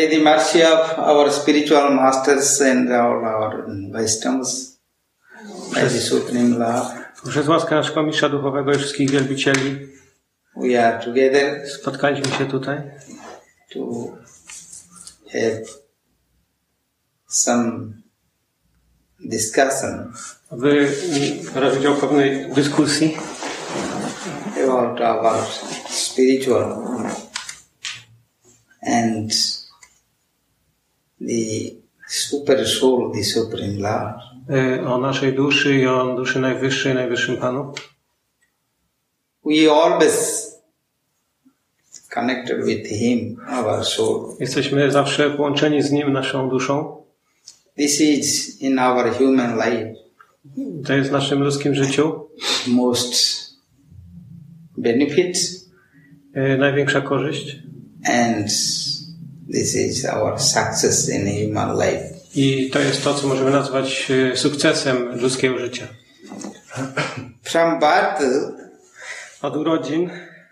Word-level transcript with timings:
By 0.00 0.06
the 0.06 0.22
mercy 0.22 0.62
of 0.62 0.98
our 0.98 1.30
spiritual 1.30 1.90
masters 1.90 2.60
and 2.62 2.90
all 2.90 3.22
our 3.22 3.66
wisdoms, 3.92 4.78
by 5.74 5.80
the 5.82 6.00
Supreme 6.00 6.58
Lord, 6.58 6.88
Przez 7.28 7.48
łaskę 7.48 7.74
naszego 7.74 8.02
mistrza 8.02 8.28
duchowego 8.28 8.72
i 8.72 8.78
wszystkich 8.78 9.10
wielbicieli 9.10 9.88
we 10.56 10.86
are 10.86 11.04
together. 11.04 11.68
spotkaliśmy 11.68 12.38
się 12.38 12.46
tutaj, 12.46 12.82
to 13.74 13.80
have 15.32 15.64
some 17.26 17.92
discussion. 19.20 20.12
Aby 20.50 20.92
brać 21.54 21.78
udział 21.78 21.94
w 21.94 22.00
pewnej 22.00 22.52
dyskusji. 22.54 23.18
About 24.64 25.00
our 25.00 25.46
spiritual 25.90 26.76
and 28.82 29.59
the 31.20 31.70
super 32.08 32.66
soul, 32.66 33.12
the 33.12 33.24
Supreme 33.24 33.78
Lord. 33.78 34.30
o 34.86 34.98
naszej 34.98 35.32
duszy 35.32 35.74
i 35.74 35.86
o 35.86 36.16
duszy 36.16 36.40
najwyższej, 36.40 36.94
najwyższym 36.94 37.36
Panu. 37.36 37.72
We 39.44 39.72
always 39.72 40.46
connected 42.14 42.64
with 42.64 42.88
Him, 42.88 43.36
our 43.48 43.84
soul. 43.84 44.36
Jesteśmy 44.40 44.90
zawsze 44.90 45.30
połączeni 45.30 45.82
z 45.82 45.92
Nim, 45.92 46.12
naszą 46.12 46.48
duszą. 46.48 47.02
This 47.76 48.00
is 48.00 48.60
in 48.60 48.78
our 48.78 49.14
human 49.18 49.56
life 49.56 49.94
To 50.86 50.92
jest 50.92 51.08
w 51.08 51.12
naszym 51.12 51.42
ludzkim 51.42 51.74
życiu 51.74 52.28
most 52.66 53.14
benefit 54.78 55.38
y, 56.36 56.58
największa 56.58 57.00
korzyść 57.00 57.56
and 58.04 58.50
this 59.52 59.74
is 59.74 60.04
our 60.04 60.38
success 60.40 61.08
in 61.08 61.26
human 61.26 61.76
life. 61.78 62.04
i 62.34 62.70
to 62.72 62.78
jest 62.78 63.04
to, 63.04 63.14
co 63.14 63.28
możemy 63.28 63.50
nazwać 63.50 64.10
y, 64.10 64.36
sukcesem 64.36 65.20
ludzkiego 65.20 65.58
życia. 65.58 65.86
From 67.42 67.78
birth, 67.80 68.22
Od 69.42 69.56
urodzin 69.56 70.10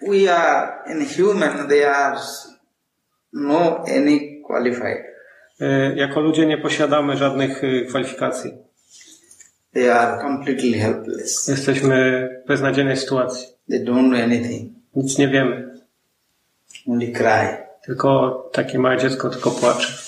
we 0.08 0.34
are 0.36 0.72
in 0.92 1.06
human, 1.16 1.68
they 1.68 1.84
are 1.90 2.16
no 3.32 3.84
any 3.96 4.42
qualified. 4.46 5.04
y, 5.60 5.94
jako 5.96 6.20
ludzie 6.20 6.46
nie 6.46 6.58
posiadamy 6.58 7.16
żadnych 7.16 7.64
y, 7.64 7.86
kwalifikacji. 7.88 8.50
They 9.74 9.92
are 9.92 10.22
completely 10.22 10.78
helpless. 10.78 11.48
Jesteśmy 11.48 12.28
w 12.44 12.48
beznadziejnej 12.48 12.96
sytuacji. 12.96 13.46
They 13.70 13.84
don't 13.84 14.08
know 14.08 14.20
anything, 14.24 14.72
Nic 14.96 15.18
nie 15.18 15.28
wiemy. 15.28 15.78
only 16.88 17.12
cry. 17.12 17.67
Tylko 17.88 18.50
takie 18.52 18.78
małe 18.78 18.98
dziecko 18.98 19.30
tylko 19.30 19.50
płacze. 19.50 19.98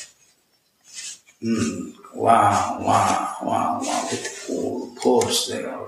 Mm, 1.43 1.93
wow, 2.15 2.55
wow, 2.81 3.27
wow, 3.43 3.81
wow. 5.05 5.31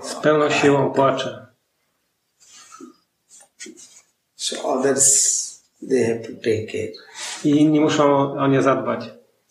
Z 0.03 0.15
pełną 0.15 0.49
siłą 0.49 0.91
płacze. 0.93 1.47
So 4.35 4.63
others, 4.63 5.61
they 5.89 6.05
have 6.05 6.19
to 6.19 6.33
take 6.33 6.65
care. 6.71 6.93
I 7.43 7.49
inni 7.49 7.79
muszą 7.79 8.33
o 8.33 8.47
nie 8.47 8.61
zadbać, 8.61 9.09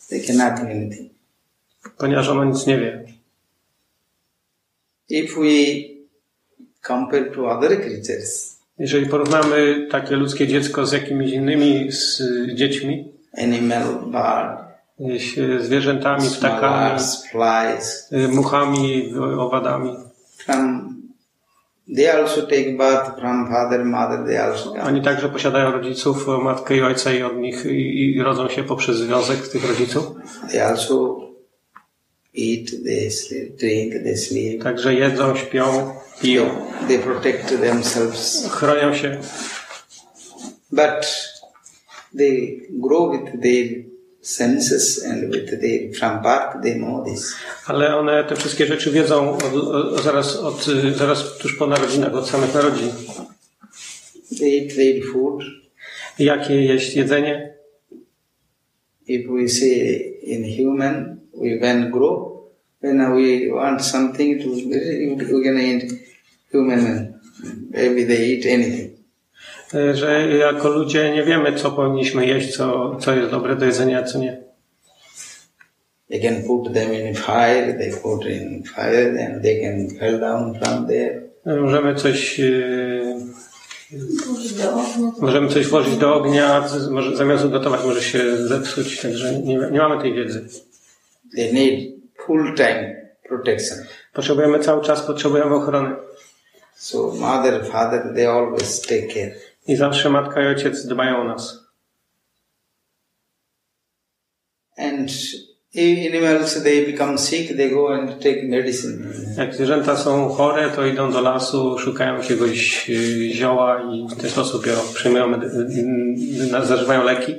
They 0.09 0.21
cannot 0.21 0.61
do 0.61 0.63
anything. 0.63 1.13
ponieważ 1.99 2.29
ono 2.29 2.45
nic 2.45 2.67
nie 2.67 2.79
wie. 2.79 3.05
If 5.09 5.35
we 5.35 5.49
compare 6.87 7.25
to 7.25 7.51
other 7.51 7.81
creatures, 7.81 8.52
Jeżeli 8.79 9.07
porównamy 9.07 9.87
takie 9.91 10.17
ludzkie 10.17 10.47
dziecko 10.47 10.87
z 10.87 10.93
jakimiś 10.93 11.33
innymi 11.33 11.93
z 11.93 12.23
dziećmi, 12.55 13.13
z 14.99 15.63
zwierzętami, 15.63 16.29
ptakami, 16.39 17.01
y, 18.13 18.29
muchami, 18.29 19.15
owadami, 19.39 19.97
from 20.39 20.93
they 21.97 22.09
also 22.09 22.43
take 22.43 22.77
birth 22.77 23.19
from 23.19 23.49
father, 23.51 23.85
mother, 23.85 24.27
they 24.27 24.39
also 24.39 24.73
oni 24.73 25.03
także 25.03 25.29
posiadają 25.29 25.73
rodziców, 25.73 26.27
matkę 26.43 26.77
i 26.77 26.83
ojca 26.83 27.13
i 27.13 27.23
od 27.23 27.37
nich 27.37 27.67
i, 27.67 28.17
i 28.17 28.23
rodzą 28.23 28.49
się 28.49 28.65
poprzez 28.65 28.97
związek 28.97 29.49
tych 29.49 29.69
rodziców. 29.69 30.05
They 30.51 30.67
also 30.67 31.21
eat, 32.39 32.71
they 32.85 33.11
sleep, 33.11 33.57
drink, 33.57 33.93
they 34.05 34.17
sleep. 34.17 34.63
Także 34.63 34.95
jedzą, 34.95 35.37
śpią, 35.37 35.95
piją, 36.23 36.51
They 36.89 36.99
protect 36.99 37.49
themselves. 37.61 38.49
chronią 38.51 38.95
się, 38.95 39.21
But 40.73 41.07
they 42.19 42.61
grow 42.71 43.11
with 43.13 43.43
their 43.43 43.85
senses 44.21 45.05
and 45.05 45.31
with 45.35 45.61
their, 45.61 45.93
from 45.99 46.23
birth 46.23 46.63
they 46.63 46.75
know 46.75 47.05
this. 47.05 47.35
ale 47.67 47.97
one 47.97 48.25
te 48.25 48.37
wszystkie 48.37 48.67
rzeczy 48.67 48.91
wiedzą 48.91 49.37
od, 49.39 49.55
od, 49.55 50.03
zaraz, 50.03 50.37
od, 50.37 50.65
zaraz 50.97 51.39
tuż 51.39 51.57
po 51.57 51.67
narodzinach, 51.67 52.15
od 52.15 52.29
samych 52.29 52.55
narodzin. 52.55 52.89
They 54.39 54.61
eat 54.63 54.75
their 54.77 55.03
food. 55.13 55.43
Jakie 56.19 56.55
jeść 56.65 56.95
jedzenie? 56.97 57.55
If 59.09 59.29
we 59.29 59.49
say 59.49 59.69
in 60.23 60.45
human, 60.45 61.21
we 61.35 61.59
when 61.61 61.91
grow, 61.91 62.43
when 62.83 63.15
we 63.15 63.55
want 63.55 63.85
something 63.85 64.43
to, 64.43 64.49
we 65.37 65.45
can 65.45 65.59
eat 65.61 65.93
human, 66.53 67.13
maybe 67.71 68.07
they 68.07 68.37
eat 68.37 68.47
anything. 68.55 68.93
Y, 69.75 69.97
Że 69.97 70.29
jako 70.29 70.69
ludzie 70.69 71.13
nie 71.13 71.25
wiemy, 71.25 71.53
co 71.53 71.71
powinniśmy 71.71 72.27
jeść, 72.27 72.57
co, 72.57 72.97
co 72.97 73.15
jest 73.15 73.31
dobre 73.31 73.57
do 73.57 73.67
jedzenia, 73.67 73.99
a 73.99 74.03
co 74.03 74.19
nie. 74.19 74.43
They 76.11 76.21
can 76.21 76.43
put 76.43 76.75
them 76.75 76.93
in 76.93 77.15
fire, 77.15 77.75
they 77.75 77.93
put 78.03 78.27
in 78.27 78.63
fire, 78.63 79.27
and 79.27 79.43
they 79.43 79.61
can 79.61 79.99
fell 79.99 80.21
down 80.21 80.55
from 80.61 80.87
there. 80.87 81.23
Możemy 81.61 81.95
coś, 81.95 82.41
ognia. 84.69 85.15
możemy 85.21 85.49
coś 85.49 85.67
włożyć 85.67 85.97
do 85.97 86.15
ognia, 86.15 86.65
może, 86.91 87.17
zamiast 87.17 87.45
ugotować 87.45 87.81
może 87.85 88.03
się 88.03 88.37
zepsuć, 88.37 89.01
także 89.01 89.41
nie, 89.41 89.55
nie 89.57 89.79
mamy 89.79 90.03
tej 90.03 90.15
wiedzy. 90.15 90.45
They 91.37 91.53
need 91.53 91.95
full 92.27 92.55
time 92.55 93.03
protection. 93.29 93.79
Potrzebujemy 94.13 94.59
cały 94.59 94.85
czas, 94.85 95.03
potrzebujemy 95.03 95.55
ochrony. 95.55 95.95
So 96.77 97.13
mother, 97.13 97.65
father, 97.65 98.13
they 98.15 98.27
always 98.27 98.81
take 98.81 99.09
care. 99.15 99.35
I 99.67 99.77
zawsze 99.77 100.11
matka 100.11 100.43
i 100.43 100.47
ojciec 100.47 100.87
dbają 100.87 101.21
o 101.21 101.25
nas. 101.25 101.63
And 104.79 105.11
animals, 105.75 106.63
they 106.63 106.87
become 106.87 107.19
sick, 107.19 107.57
they 107.57 107.71
go 107.71 107.95
and 107.95 108.21
take 108.21 108.43
medicine. 108.43 109.13
Jak 109.37 109.55
zwierzęta 109.55 109.97
są 109.97 110.29
chore, 110.29 110.71
to 110.71 110.87
idą 110.87 111.13
do 111.13 111.21
lasu, 111.21 111.79
szukają 111.79 112.17
jakiegoś 112.17 112.91
y, 112.91 113.31
zioła 113.31 113.83
i 113.93 114.09
w 114.09 114.21
ten 114.21 114.31
sposób 114.31 114.67
biorą, 114.67 114.81
przyjmują, 114.95 115.43
y, 115.43 116.67
zażywają 116.67 117.05
leki. 117.05 117.35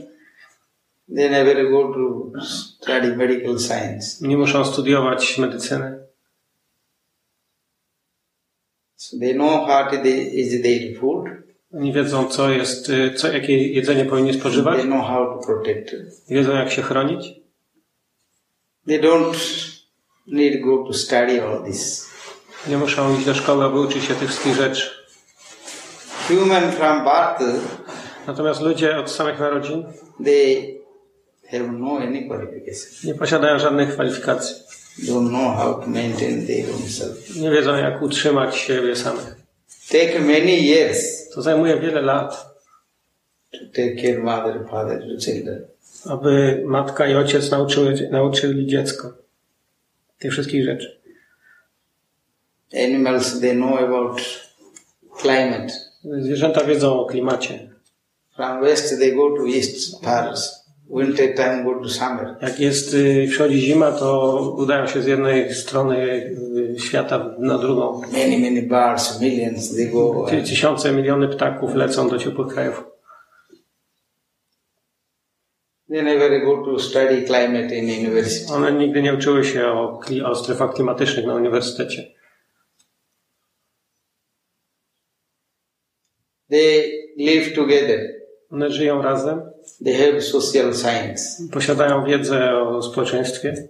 They 1.15 1.29
never 1.29 1.71
go 1.71 1.93
to 1.93 2.31
study 2.41 3.15
medical 3.15 3.59
science. 3.59 4.27
Nie 4.27 4.37
muszą 4.37 4.65
studiować 4.65 5.37
medycyny. 5.37 6.02
So 9.03 9.17
they 9.19 9.33
know 9.33 9.65
what 9.65 10.05
is 10.05 10.61
their 10.61 10.95
food. 10.99 11.25
Oni 11.73 11.93
wiedzą, 11.93 12.25
co 12.25 12.49
jest, 12.49 12.89
y, 12.89 13.13
co, 13.13 13.31
jakie 13.31 13.67
jedzenie 13.67 14.05
powinni 14.05 14.33
spożywać. 14.33 14.75
They 14.77 14.85
know 14.85 15.05
how 15.07 15.25
to 15.25 15.45
protect. 15.45 15.95
Wiedzą, 16.29 16.55
jak 16.55 16.71
się 16.71 16.81
chronić. 16.81 17.33
They 18.87 19.01
don't 19.01 19.35
need 20.27 20.61
go 20.61 20.83
to 20.87 20.93
study 20.93 21.43
all 21.43 21.63
this. 21.63 22.09
Nie 22.67 22.77
muszą 22.77 23.15
iść 23.17 23.25
do 23.25 23.33
szkoły, 23.33 23.63
aby 23.65 23.79
uczyć 23.79 24.03
się 24.03 24.13
tych 24.13 24.29
wszystkich 24.29 24.55
rzeczy. 24.55 24.89
Human 26.27 26.71
from 26.71 27.03
birth, 27.03 27.61
Natomiast 28.27 28.61
ludzie 28.61 28.97
od 28.97 29.11
samych 29.11 29.39
narodzin 29.39 29.85
they 30.25 30.77
have 31.51 31.71
no 31.71 31.97
any 31.97 32.27
qualification. 32.27 32.89
nie 33.03 33.15
posiadają 33.15 33.59
żadnych 33.59 33.93
kwalifikacji. 33.93 34.55
Don't 34.99 35.29
know 35.29 35.55
how 35.55 35.73
to 35.73 35.87
maintain 35.87 36.47
their 36.47 36.69
own 36.69 36.89
self. 36.89 37.35
Nie 37.35 37.51
wiedzą, 37.51 37.75
jak 37.75 38.01
utrzymać 38.01 38.55
siebie 38.57 38.95
samych. 38.95 39.35
Take 39.91 40.19
many 40.19 40.59
years 40.61 41.29
To 41.35 41.41
zajmuje 41.41 41.79
wiele 41.79 42.01
lat, 42.01 42.45
to 43.51 43.57
take 43.75 43.95
care 43.95 44.23
mother, 44.23 44.65
father, 44.69 44.99
to 44.99 45.25
children. 45.25 45.65
aby 46.05 46.63
matka 46.65 47.07
i 47.07 47.15
ojciec 47.15 47.51
nauczyły, 47.51 48.09
nauczyli 48.11 48.67
dziecko 48.67 49.13
tych 50.19 50.31
wszystkich 50.31 50.65
rzeczy. 50.65 50.99
Animals, 52.73 53.39
they 53.39 53.53
know 53.55 53.79
about 53.79 54.21
climate. 55.21 55.73
Zwierzęta 56.03 56.63
wiedzą 56.63 56.99
o 56.99 57.05
klimacie. 57.05 57.69
From 58.35 58.61
west, 58.61 58.99
they 58.99 59.11
go 59.11 59.37
to 59.37 59.47
east 59.47 59.91
for 60.03 60.33
winter 60.93 61.35
time, 61.35 61.63
go 61.63 61.81
to 61.83 61.89
summer. 61.89 62.35
Jak 62.41 62.59
jest, 62.59 62.95
przychodzi 63.29 63.57
zima, 63.59 63.91
to 63.91 64.37
udają 64.57 64.87
się 64.87 65.01
z 65.01 65.05
jednej 65.05 65.53
strony 65.53 65.97
y, 66.75 66.79
świata 66.79 67.35
na 67.39 67.57
drugą. 67.57 68.01
Many, 68.01 68.37
many 68.39 68.61
birds, 68.61 69.21
millions, 69.21 69.75
they 69.75 69.85
go. 69.87 70.25
Ty- 70.29 70.43
Tysiące, 70.43 70.91
miliony 70.91 71.27
ptaków 71.27 71.75
lecą 71.75 72.09
do 72.09 72.17
ciepłych 72.17 72.53
krajów. 72.53 72.83
They 75.89 76.03
never 76.03 76.41
go 76.45 76.65
to 76.65 76.79
study 76.79 77.23
climate 77.23 77.75
in 77.75 77.85
university. 78.05 78.53
One 78.53 78.71
nigdy 78.71 79.01
nie 79.01 79.13
uczyły 79.13 79.45
się 79.45 79.65
o, 79.67 79.99
o 80.25 80.35
strefach 80.35 80.73
klimatycznych 80.73 81.25
na 81.25 81.35
uniwersytecie. 81.35 82.13
They 86.49 86.91
live 87.17 87.55
together. 87.55 88.22
One 88.53 88.71
żyją 88.71 89.01
razem, 89.01 89.41
They 89.83 89.93
have 89.93 90.21
social 90.21 90.73
science. 90.73 91.21
posiadają 91.51 92.05
wiedzę 92.05 92.55
o 92.57 92.81
społeczeństwie. 92.81 93.67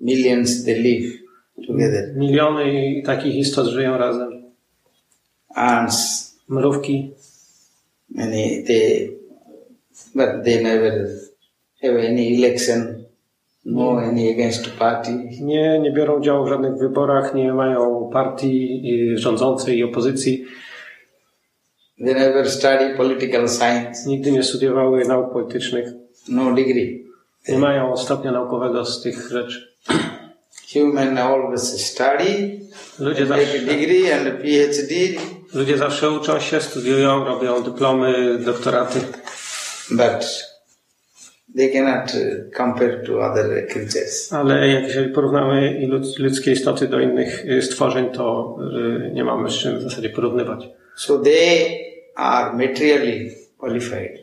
Millions 0.00 0.64
they 0.64 0.74
live 0.80 1.12
together. 1.66 2.16
Miliony 2.16 3.02
takich 3.06 3.34
istot 3.34 3.66
żyją 3.66 3.98
razem. 3.98 4.42
Ants, 5.54 6.26
Mrówki, 6.48 7.10
many 8.10 8.62
they, 8.66 9.10
but 10.14 10.44
they 10.44 10.62
never 10.62 11.08
have 11.82 11.98
any 12.08 12.36
election, 12.36 13.04
no 13.64 13.98
any 13.98 14.30
against 14.30 14.70
party. 14.70 15.10
nie, 15.40 15.80
nie 15.80 15.92
biorą 15.92 16.18
udziału 16.18 16.46
w 16.46 16.48
żadnych 16.48 16.78
wyborach, 16.78 17.34
nie 17.34 17.52
mają 17.52 18.10
partii 18.12 18.82
y, 19.14 19.18
rządzącej 19.18 19.78
i 19.78 19.84
opozycji. 19.84 20.44
They 21.98 22.14
never 22.14 22.50
study 22.50 22.94
political 22.96 23.48
science, 23.48 24.08
Nigdy 24.08 24.32
nie 24.32 24.42
studiowały 24.42 25.04
nauk 25.04 25.32
politycznych. 25.32 25.86
no 26.28 26.54
degree. 26.54 27.06
Nie 27.48 27.58
mają 27.58 27.96
stopnia 27.96 28.32
naukowego 28.32 28.84
z 28.84 29.02
tych 29.02 29.28
rzeczy. 29.30 29.76
Human 30.72 31.18
always 31.18 31.86
study, 31.86 32.60
Ludzie 32.98 33.26
zawsze, 33.26 33.58
degree 33.58 34.12
and 34.12 34.28
PhD, 34.42 34.94
ludzie 35.54 35.76
zawsze 35.78 36.10
uczą 36.10 36.40
się, 36.40 36.60
studiują, 36.60 37.24
robią 37.24 37.62
dyplomy, 37.62 38.38
doktoraty, 38.38 39.00
but 39.90 40.44
they 41.56 41.68
cannot 41.72 42.14
uh, 42.14 42.56
compare 42.56 43.02
to 43.06 43.20
other 43.20 43.68
creatures. 43.68 44.32
ale 44.32 44.68
jak 44.68 44.82
jeżeli 44.84 45.12
porównamy 45.12 45.80
ludzkie 46.18 46.52
istoty 46.52 46.88
do 46.88 47.00
innych 47.00 47.44
y, 47.44 47.62
stworzeń, 47.62 48.10
to 48.10 48.56
y, 49.08 49.10
nie 49.14 49.24
mamy 49.24 49.50
z 49.50 49.54
czym 49.54 49.78
w 49.78 49.82
zasadzie 49.82 50.10
porównywać. 50.10 50.68
So 50.96 51.18
they 51.18 51.85
are 52.16 52.52
materially 52.52 53.30
qualified. 53.58 54.18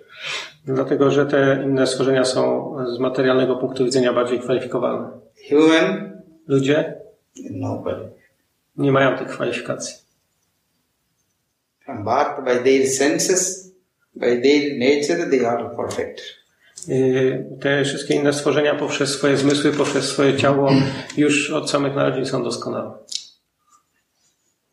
Dlatego, 0.66 1.12
że 1.12 1.26
te 1.26 1.64
inne 1.66 1.88
stworzenia 1.88 2.26
są 2.26 2.76
z 2.96 3.00
materialnego 3.00 3.56
punktu 3.56 3.86
widzenia 3.86 4.14
bardziej 4.14 4.40
kwalifikowane. 4.40 5.10
Human, 5.50 6.12
Ludzie 6.48 6.96
nobody. 7.52 8.10
nie 8.78 8.92
mają 8.92 9.18
tych 9.18 9.28
kwalifikacji. 9.28 9.96
From 11.86 12.04
birth, 12.04 12.44
by 12.46 12.64
their 12.64 12.88
senses, 12.88 13.72
by 14.16 14.42
their 14.42 14.80
nature, 14.80 15.30
they 15.30 15.48
are 15.48 15.70
perfect. 15.76 16.22
Y, 16.90 17.46
Te 17.62 17.84
wszystkie 17.84 18.14
inne 18.16 18.34
stworzenia 18.34 18.76
poprzez 18.76 19.10
swoje 19.10 19.38
zmysły, 19.38 19.72
poprzez 19.72 20.06
swoje 20.06 20.38
ciało 20.38 20.72
już 21.18 21.52
od 21.52 21.70
samych 21.70 21.96
narodzin 21.96 22.26
są 22.26 22.44
doskonałe. 22.44 22.92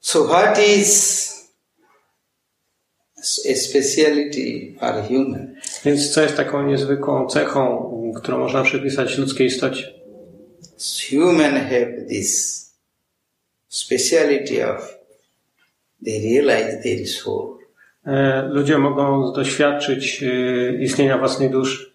So 0.00 0.24
what 0.24 0.58
is 0.68 1.29
speciality 3.54 4.74
for 4.80 5.02
human? 5.08 5.54
Więc 5.84 6.10
co 6.10 6.22
jest 6.22 6.36
taką 6.36 6.66
niezwykłą 6.66 7.26
cechą, 7.26 7.90
którą 8.16 8.38
można 8.38 8.62
przypisać 8.62 9.18
ludzkiej 9.18 9.46
istocie? 9.46 9.92
Human 11.10 11.54
have 11.54 12.06
this 12.08 12.60
speciality 13.68 14.62
of 14.62 14.98
they 16.04 16.20
realize 16.20 16.82
their 16.82 17.06
soul. 17.08 17.58
E, 18.06 18.42
Ludzie 18.42 18.78
mogą 18.78 19.32
doświadczyć 19.32 20.22
y, 20.22 20.78
istnienia 20.82 21.18
własnej 21.18 21.50
duszy. 21.50 21.90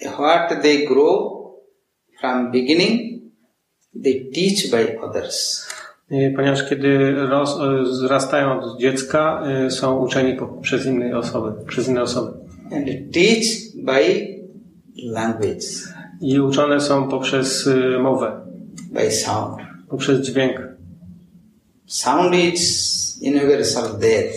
What 0.00 0.62
they 0.62 0.86
grow 0.86 1.40
from 2.20 2.50
beginning, 2.52 3.22
they 4.02 4.30
teach 4.34 4.70
by 4.70 5.00
others. 5.00 5.66
Y, 6.12 6.32
Ponieważ 6.36 6.68
kiedy 6.68 7.12
ros, 7.14 7.58
y, 7.60 7.82
wzrastają 7.82 8.60
od 8.60 8.80
dziecka, 8.80 9.42
y, 9.66 9.70
są 9.70 9.98
uczeni 9.98 10.36
przez 10.62 10.86
inne 10.86 11.18
osoby, 11.18 11.64
przez 11.66 11.88
inne 11.88 12.02
osoby. 12.02 12.32
And 12.72 12.86
teach 13.12 13.44
by 13.74 14.26
language, 15.04 15.66
I 16.20 16.40
uczone 16.40 16.80
są 16.80 17.08
poprzez 17.08 17.68
mowę, 18.00 18.40
by 18.92 19.10
sound. 19.10 19.56
poprzez 19.88 20.20
dźwięk. 20.20 20.60
Sound 21.86 22.34
is 22.34 23.20
universal 23.26 23.98
there. 24.00 24.28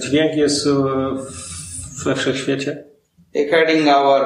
Dźwięk 0.00 0.34
jest 0.36 0.68
w- 0.68 2.04
we 2.04 2.14
wszechświecie. 2.14 2.84
According 3.46 3.88
our 3.88 4.20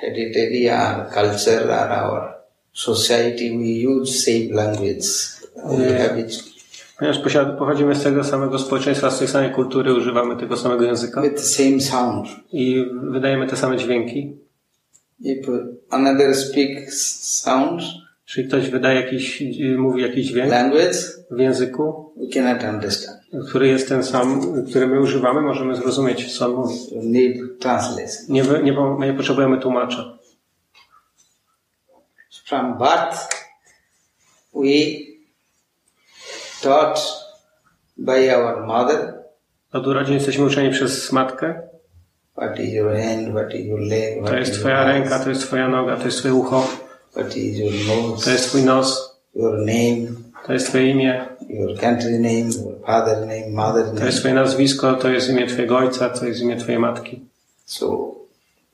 hereditary 0.00 0.70
or 0.72 1.10
culture 1.14 1.64
or 1.64 1.92
our 1.92 2.39
society, 2.72 3.50
we 3.50 3.90
use 3.92 4.12
same 4.12 4.62
language. 4.62 5.06
We 5.78 5.98
have 5.98 6.20
it 6.20 6.50
Ponieważ 6.98 7.18
pochodzimy 7.58 7.94
z 7.94 8.02
tego 8.02 8.24
samego 8.24 8.58
społeczeństwa, 8.58 9.10
z 9.10 9.18
tej 9.18 9.28
samej 9.28 9.50
kultury, 9.50 9.94
używamy 9.94 10.36
tego 10.36 10.56
samego 10.56 10.84
języka 10.84 11.22
with 11.22 11.34
the 11.34 11.42
same 11.42 11.80
sound. 11.80 12.28
i 12.52 12.86
wydajemy 13.02 13.46
te 13.46 13.56
same 13.56 13.76
dźwięki. 13.76 14.36
If 15.20 15.52
another 15.90 16.34
speaks 16.34 17.24
sound, 17.42 17.82
Czyli 18.30 18.48
ktoś 18.48 18.70
wydaje 18.70 19.00
jakiś, 19.00 19.42
mówi 19.78 20.02
jakiś 20.02 20.26
dźwięk 20.26 20.50
language, 20.50 20.98
w 21.30 21.38
języku, 21.38 22.12
we 22.16 22.26
cannot 22.26 22.74
understand. 22.74 23.20
który 23.48 23.68
jest 23.68 23.88
ten 23.88 24.02
sam, 24.02 24.40
który 24.70 24.86
my 24.86 25.00
używamy, 25.00 25.40
możemy 25.40 25.76
zrozumieć, 25.76 26.38
co 26.38 26.46
on 26.46 26.52
mówi. 26.52 26.74
Need 27.02 27.60
translation. 27.60 28.26
Nie, 28.28 28.42
nie, 28.42 28.76
nie 29.06 29.14
potrzebujemy 29.14 29.60
tłumacza. 29.60 30.18
From 32.50 32.78
birth, 32.78 33.28
we 34.52 35.06
taught 36.62 36.98
by 37.96 38.28
our 38.34 38.66
mother. 38.66 39.14
Od 39.72 39.86
urodzin 39.86 40.14
jesteśmy 40.14 40.44
uczeni 40.44 40.70
przez 40.70 41.12
matkę. 41.12 41.62
what 42.36 42.58
is 42.60 42.72
your 42.72 42.96
hand, 42.96 43.28
what 43.30 43.54
is 43.54 43.66
your 43.66 43.80
leg, 43.80 44.14
To 44.18 44.22
what 44.26 44.38
jest 44.38 44.50
is 44.52 44.56
your 44.56 44.60
twoja 44.60 44.84
ręka, 44.84 45.18
to 45.18 45.28
jest 45.30 45.42
twoja 45.42 45.68
noga, 45.68 45.96
to 45.96 46.04
jest 46.04 46.18
twoje 46.18 46.34
ucho, 46.34 46.66
what 47.12 47.36
is 47.36 47.58
your 47.58 47.72
to 47.72 48.08
nose, 48.10 48.32
jest 48.32 48.48
twój 48.48 48.62
nos, 48.62 49.20
your 49.34 49.58
name, 49.58 50.08
to 50.46 50.52
jest 50.52 50.66
twoje 50.68 50.90
imię, 50.90 51.28
your 51.48 51.78
country 51.80 52.18
name, 52.18 52.50
your 52.64 52.80
father 52.86 53.18
name, 53.18 53.50
mother 53.50 53.84
to 53.86 53.92
name. 53.92 54.06
jest 54.06 54.18
twoje 54.18 54.34
nazwisko, 54.34 54.94
to 54.94 55.08
jest 55.08 55.30
imię 55.30 55.46
twojego 55.46 55.76
ojca, 55.76 56.10
to 56.10 56.26
jest 56.26 56.40
imię 56.40 56.56
twojej 56.56 56.78
matki. 56.80 57.20
So, 57.64 58.14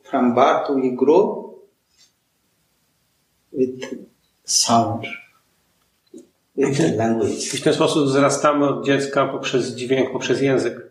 from 0.05 0.35
birth 0.35 0.71
we 0.83 0.91
grow 0.97 1.46
with 3.57 3.95
sound, 4.45 5.07
with 6.57 6.77
the 6.77 6.97
language. 6.97 7.55
I 7.55 7.57
w 7.57 7.63
ten 7.63 7.75
sposób 7.75 8.07
wzrastamy 8.07 8.69
od 8.69 8.87
dziecka 8.87 9.27
poprzez 9.27 9.75
dźwięk, 9.75 10.13
poprzez 10.13 10.41
język. 10.41 10.87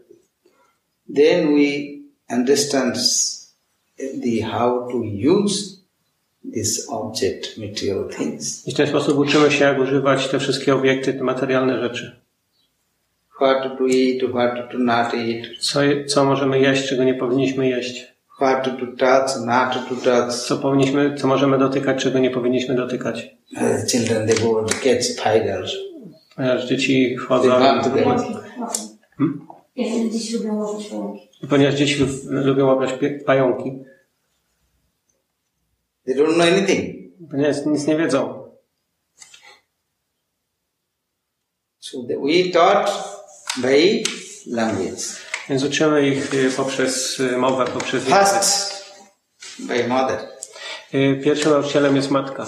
Then 1.15 1.55
we 1.55 1.95
understand 2.36 2.98
the 3.98 4.41
how 4.41 4.88
to 4.91 4.98
use 5.38 5.75
this 6.53 6.89
object, 6.89 7.57
material 7.57 8.10
things. 8.10 8.67
I 8.67 8.72
w 8.72 8.75
ten 8.75 8.88
sposób 8.88 9.17
uczymy 9.17 9.51
się, 9.51 9.65
jak 9.65 9.79
używać 9.79 10.27
te 10.27 10.39
wszystkie 10.39 10.75
obiekty, 10.75 11.13
te 11.13 11.24
materialne 11.24 11.79
rzeczy. 11.79 12.22
What 13.36 13.77
to 13.77 13.88
eat, 13.88 14.31
what 14.31 14.72
to 14.72 14.77
not 14.77 15.13
eat, 15.13 15.57
Co, 15.60 15.79
co 16.07 16.25
możemy 16.25 16.60
jeść, 16.60 16.89
czego 16.89 17.03
nie 17.03 17.13
powinniśmy 17.13 17.69
jeść. 17.69 18.14
What 18.41 18.63
to 18.63 18.71
touch, 18.97 19.45
not 19.45 19.73
to 19.89 19.95
touch. 19.95 20.33
Co 20.33 20.57
powinniśmy, 20.57 21.15
co 21.17 21.27
możemy 21.27 21.57
dotykać, 21.57 22.03
czego 22.03 22.19
nie 22.19 22.29
powinniśmy 22.29 22.75
dotykać. 22.75 23.27
Uh, 23.53 23.91
children, 23.91 24.27
they 24.27 24.35
go 24.35 24.63
to 24.63 24.73
catch 24.73 25.03
spiders. 25.03 25.73
Ponieważ 26.35 26.65
dzieci 26.67 27.17
wchodzą. 27.17 27.49
Hmm? 29.17 29.47
Dzieci 30.11 30.37
lubią 30.37 30.55
łowić 30.55 30.87
pająki. 30.87 31.29
ponieważ 31.49 31.75
dzieci 31.75 31.99
lu- 32.03 32.41
lubią 32.43 32.65
łapiać 32.65 32.99
pie- 32.99 33.23
pająki, 33.25 33.79
They 36.05 36.15
don't 36.15 36.33
know 36.33 36.47
anything. 36.47 36.95
ponieważ 37.31 37.65
nic 37.65 37.87
nie 37.87 37.97
wiedzą. 37.97 38.45
So 41.79 41.97
the, 42.07 42.15
we 42.17 42.51
taught 42.53 42.91
by 43.61 44.03
language. 44.47 45.25
Więc 45.49 45.63
uczymy 45.63 46.07
ich 46.07 46.33
y, 46.33 46.51
poprzez 46.51 47.19
y, 47.19 47.37
mowę, 47.37 47.65
poprzez. 47.65 48.03
First, 48.03 48.85
by 49.59 49.87
mother. 49.87 50.19
Y, 50.93 51.21
Pierwszym 51.23 51.51
nauczycielem 51.51 51.95
jest 51.95 52.11
matka. 52.11 52.47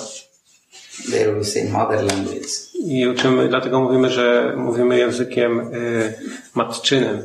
There 1.12 1.34
we 1.34 1.46
say 1.46 1.70
mother 1.70 2.04
language. 2.04 2.48
I 2.74 3.08
uczymy, 3.08 3.50
dlatego 3.50 3.80
mówimy, 3.80 4.10
że 4.10 4.54
mówimy 4.58 4.98
językiem 4.98 5.74
y, 5.74 6.20
matczynym. 6.56 7.24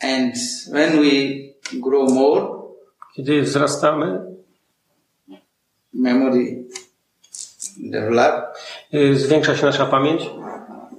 And 0.00 0.34
when 0.72 1.02
we 1.02 1.80
grow 1.80 2.12
more, 2.12 2.46
Kiedy 3.16 3.42
wzrastamy, 3.42 4.33
memory 5.94 6.64
develop 7.76 8.34
Y, 8.94 9.16
Zwiększa 9.18 9.56
się 9.56 9.66
nasza 9.66 9.86
pamięć, 9.86 10.22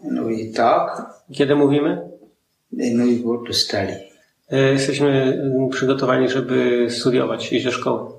and 0.04 0.20
we 0.20 0.54
talk, 0.56 1.06
kiedy 1.34 1.56
mówimy. 1.56 2.10
then 2.80 2.98
we 2.98 3.24
go 3.24 3.44
to 3.48 3.54
study. 3.54 4.00
Y, 4.54 4.58
Jesteśmy 4.74 5.40
y, 5.68 5.70
przygotowani, 5.72 6.30
żeby 6.30 6.88
studiować, 6.90 7.54
iść 7.54 7.66
do 7.66 7.72
szkoły. 7.72 8.12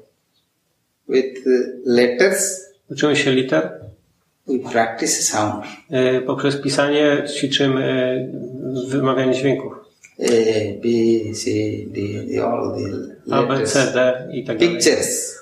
With 1.09 1.47
uh, 1.47 1.53
letters, 1.87 2.61
Uczymy 2.91 3.17
się 3.17 3.31
liter. 3.33 3.81
we 4.47 4.71
practice 4.71 5.23
sound. 5.23 5.65
Y, 6.19 6.23
Poprzez 6.23 6.57
pisanie 6.57 7.25
ćwiczymy 7.37 7.83
y, 8.87 8.91
wymawianie 8.91 9.35
dźwięków. 9.35 9.73
A, 10.21 10.25
B, 10.83 10.89
C, 11.35 11.51
D, 11.87 12.01
all 12.45 12.75
the 12.75 13.35
A, 13.35 13.43
B, 13.43 13.49
letters. 13.49 13.73
C, 13.73 13.93
D 13.95 14.29
i 14.33 14.45
tak 14.45 14.59
dalej. 14.59 14.75
Pictures. 14.75 15.39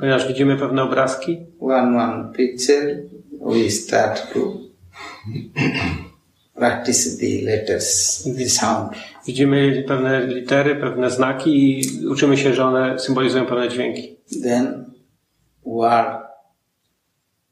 Ponieważ 0.00 0.28
widzimy 0.28 0.56
pewne 0.56 0.82
obrazki, 0.82 1.46
One, 1.60 2.02
one 2.02 2.32
picture, 2.32 2.96
we 3.40 3.70
start 3.70 4.32
to 4.32 4.40
practice 6.54 7.16
the 7.18 7.44
letters, 7.44 8.22
the 8.38 8.48
sound. 8.48 8.90
widzimy 9.26 9.84
pewne 9.88 10.26
litery, 10.26 10.76
pewne 10.76 11.10
znaki 11.10 11.80
i 11.80 12.06
uczymy 12.06 12.36
się, 12.36 12.54
że 12.54 12.64
one 12.64 12.98
symbolizują 12.98 13.46
pewne 13.46 13.68
dźwięki. 13.68 14.16
Then 14.42 14.84
word, 15.66 16.22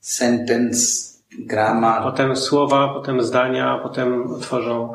sentence, 0.01 1.13
grammar, 1.39 2.03
Potem 2.03 2.37
słowa, 2.37 2.95
potem 2.95 3.23
zdania, 3.23 3.81
potem 3.83 4.29
tworzą. 4.41 4.95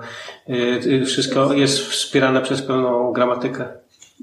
y, 0.50 0.54
y, 0.86 1.06
Wszystko 1.06 1.54
jest 1.54 1.80
wspierane 1.80 2.42
przez 2.42 2.62
pewną 2.62 3.12
gramatykę. 3.14 3.66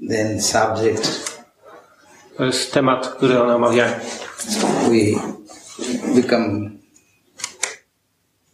then 0.09 0.41
subject. 0.41 1.34
To 2.37 2.45
jest 2.45 2.73
temat, 2.73 3.07
który 3.07 3.41
one 3.41 3.55
omawiają. 3.55 3.93
We 4.89 5.19
become 6.21 6.69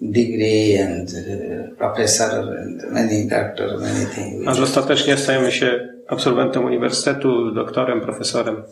degree 0.02 0.78
and 0.78 1.10
uh, 1.10 1.78
professor 1.78 2.32
and 2.60 2.92
many 2.92 3.28
doctor, 3.28 3.80
many 3.80 4.06
things. 4.06 4.48
Aż 4.48 4.60
ostatecznie 4.60 5.18
stajemy 5.18 5.52
się 5.52 5.90
absolwentem 6.08 6.66
uniwersytetu, 6.66 7.52
doktorem, 7.52 8.02
profesorem. 8.02 8.64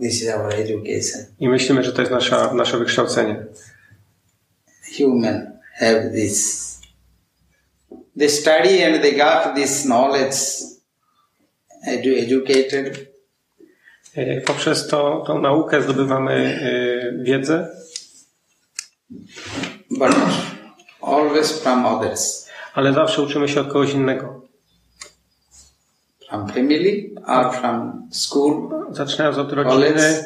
This 0.00 0.22
is 0.22 0.28
our 0.28 0.54
education. 0.54 1.24
I 1.40 1.48
myślimy, 1.48 1.84
że 1.84 1.92
to 1.92 2.00
jest 2.02 2.12
nasza, 2.12 2.54
nasze 2.54 2.78
wykształcenie. 2.78 3.46
Human 4.98 5.52
have 5.78 6.10
this. 6.10 6.64
They 8.18 8.28
study 8.28 8.86
and 8.86 9.02
they 9.02 9.12
got 9.12 9.54
this 9.54 9.82
knowledge, 9.82 10.36
edu- 11.88 12.22
educated, 12.22 13.13
Poprzez 14.46 14.86
to, 14.88 15.24
tą 15.26 15.38
naukę 15.40 15.82
zdobywamy 15.82 16.32
y, 17.20 17.24
wiedzę, 17.24 17.68
but 19.90 20.10
always 21.02 21.52
from 21.62 21.86
others, 21.86 22.48
ale 22.74 22.92
zawsze 22.92 23.22
uczymy 23.22 23.48
się 23.48 23.60
od 23.60 23.66
kogoś 23.66 23.92
innego. 23.92 24.40
from 26.28 26.48
family 26.48 27.10
or 27.26 27.54
from 27.54 28.08
school, 28.12 28.68
Zaczynając 28.90 29.38
od 29.38 29.52
rodziny, 29.52 29.72
college, 29.74 30.24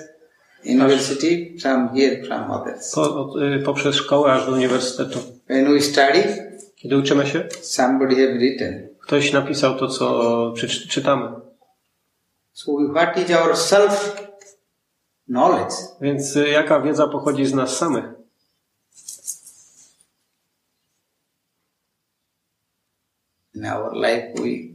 university, 0.67 1.55
from 1.63 1.89
here, 1.97 2.23
from 2.27 2.51
others. 2.51 2.95
po, 2.95 3.35
y, 3.43 3.63
poprzez 3.65 3.95
szkołę 3.97 4.33
aż 4.33 4.47
do 4.47 4.53
uniwersytetu. 4.53 5.19
When 5.47 5.73
we 5.75 5.81
study, 5.81 6.49
Kiedy 6.77 6.97
uczymy 6.99 7.27
się, 7.27 7.45
somebody 7.61 8.15
have 8.17 8.39
written. 8.39 8.89
ktoś 9.01 9.33
napisał 9.33 9.79
to, 9.79 9.89
co 9.89 10.55
czytamy. 10.89 11.29
So 12.59 12.73
what 12.73 13.17
is 13.17 13.31
our 13.31 13.57
self 13.57 14.17
knowledge? 15.29 15.75
Więc 16.01 16.37
y, 16.37 16.49
jaka 16.49 16.81
wiedza 16.81 17.07
pochodzi 17.09 17.47
z 17.47 17.55
nas 17.55 17.77
samych? 17.77 18.05
In 23.55 23.67
our 23.67 23.93
life, 23.95 24.35
we 24.35 24.75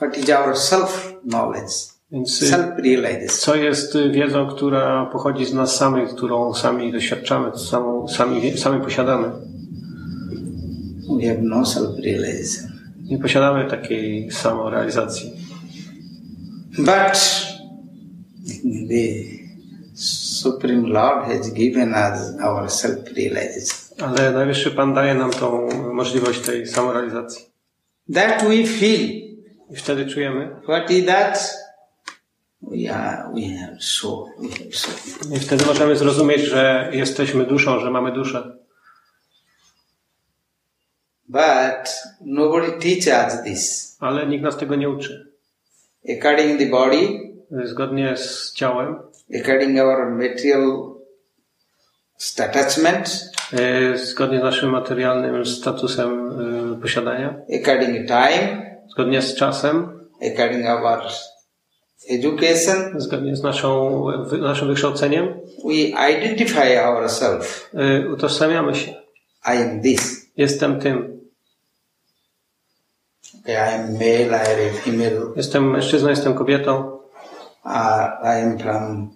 what 0.00 0.18
is 0.18 0.30
our 0.30 0.56
self 0.56 1.14
knowledge, 1.24 1.72
Więc 2.10 2.42
y, 2.42 2.46
self 2.46 2.78
realization. 2.78 3.38
co 3.38 3.54
jest 3.56 3.94
y, 3.94 4.10
wiedzą, 4.10 4.46
która 4.46 5.06
pochodzi 5.06 5.46
z 5.46 5.54
nas 5.54 5.76
samych, 5.76 6.14
którą 6.14 6.54
sami 6.54 6.92
doświadczamy, 6.92 7.58
samą, 7.58 8.08
sami, 8.08 8.58
sami 8.58 8.84
posiadamy? 8.84 9.28
We 11.20 11.26
have 11.28 11.42
no 11.42 11.66
self 11.66 11.98
realization. 12.04 12.70
Nie 13.02 13.18
posiadamy 13.18 13.70
takiej 13.70 14.30
samorealizacji. 14.30 15.39
But 16.78 17.16
the 18.88 19.40
Supreme 19.94 20.84
Lord 20.92 21.24
has 21.24 21.50
given 21.50 21.94
us 21.94 22.40
our 22.40 22.70
self 22.70 23.12
realization. 23.16 23.98
Ale 23.98 24.32
Najwyższy 24.32 24.70
Pan 24.70 24.94
daje 24.94 25.14
nam 25.14 25.30
tą 25.30 25.68
możliwość 25.92 26.40
tej 26.40 26.66
samorealizacji. 26.66 27.44
That 28.14 28.42
we 28.44 28.66
feel. 28.66 29.00
I 29.70 29.76
wtedy 29.76 30.06
czujemy, 30.06 30.56
What 30.62 30.90
is 30.90 31.06
that? 31.06 31.54
We 32.62 32.94
are, 32.94 33.32
we 33.34 33.58
have 33.58 33.76
soul. 33.80 34.30
We 34.38 34.48
have 34.48 34.72
soul. 34.72 35.36
i 35.36 35.40
wtedy 35.40 35.66
możemy 35.66 35.96
zrozumieć, 35.96 36.40
że 36.40 36.90
jesteśmy 36.92 37.46
duszą, 37.46 37.80
że 37.80 37.90
mamy 37.90 38.12
duszę. 38.12 38.56
But 41.28 41.90
nobody 42.20 42.72
teach 42.72 43.26
us 43.26 43.42
this. 43.44 43.96
Ale 44.00 44.26
nikt 44.26 44.44
nas 44.44 44.56
tego 44.56 44.76
nie 44.76 44.90
uczy. 44.90 45.29
According 46.08 46.58
the 46.58 46.66
body, 46.66 47.30
Zgodnie 47.64 48.16
z 48.16 48.52
ciałem, 48.52 48.96
according 49.40 49.80
our 49.80 50.10
material 50.10 50.94
attachment, 52.38 53.30
y, 53.94 53.98
zgodnie 53.98 54.40
z 54.40 54.42
naszym 54.42 54.70
materialnym 54.70 55.46
statusem 55.46 56.30
y, 56.78 56.82
posiadania, 56.82 57.34
according 57.60 58.06
time, 58.06 58.66
zgodnie 58.92 59.22
z 59.22 59.34
czasem, 59.34 60.00
according 60.32 60.66
our 60.66 61.02
education, 62.10 63.00
zgodnie 63.00 63.36
z 63.36 63.42
naszą, 63.42 64.04
naszym 64.40 64.68
wykształceniem, 64.68 65.34
we 65.64 66.10
identify 66.12 66.84
ourselves. 66.84 67.70
utożsamiamy 68.12 68.74
się. 68.74 68.94
I 69.44 69.62
am 69.62 69.82
this. 69.82 70.26
Jestem 70.36 70.80
tym. 70.80 71.19
Okay, 73.38 73.54
I 73.54 73.74
am 73.74 73.92
male, 73.92 74.30
I 74.30 74.52
am 74.52 74.74
a 74.74 74.78
female, 74.84 75.20
Jestem 75.36 75.70
mężczyzną, 75.70 76.08
jestem 76.08 76.34
kobietą. 76.34 76.98
uh, 77.64 77.72
I 78.24 78.42
am 78.42 78.58
from 78.58 79.10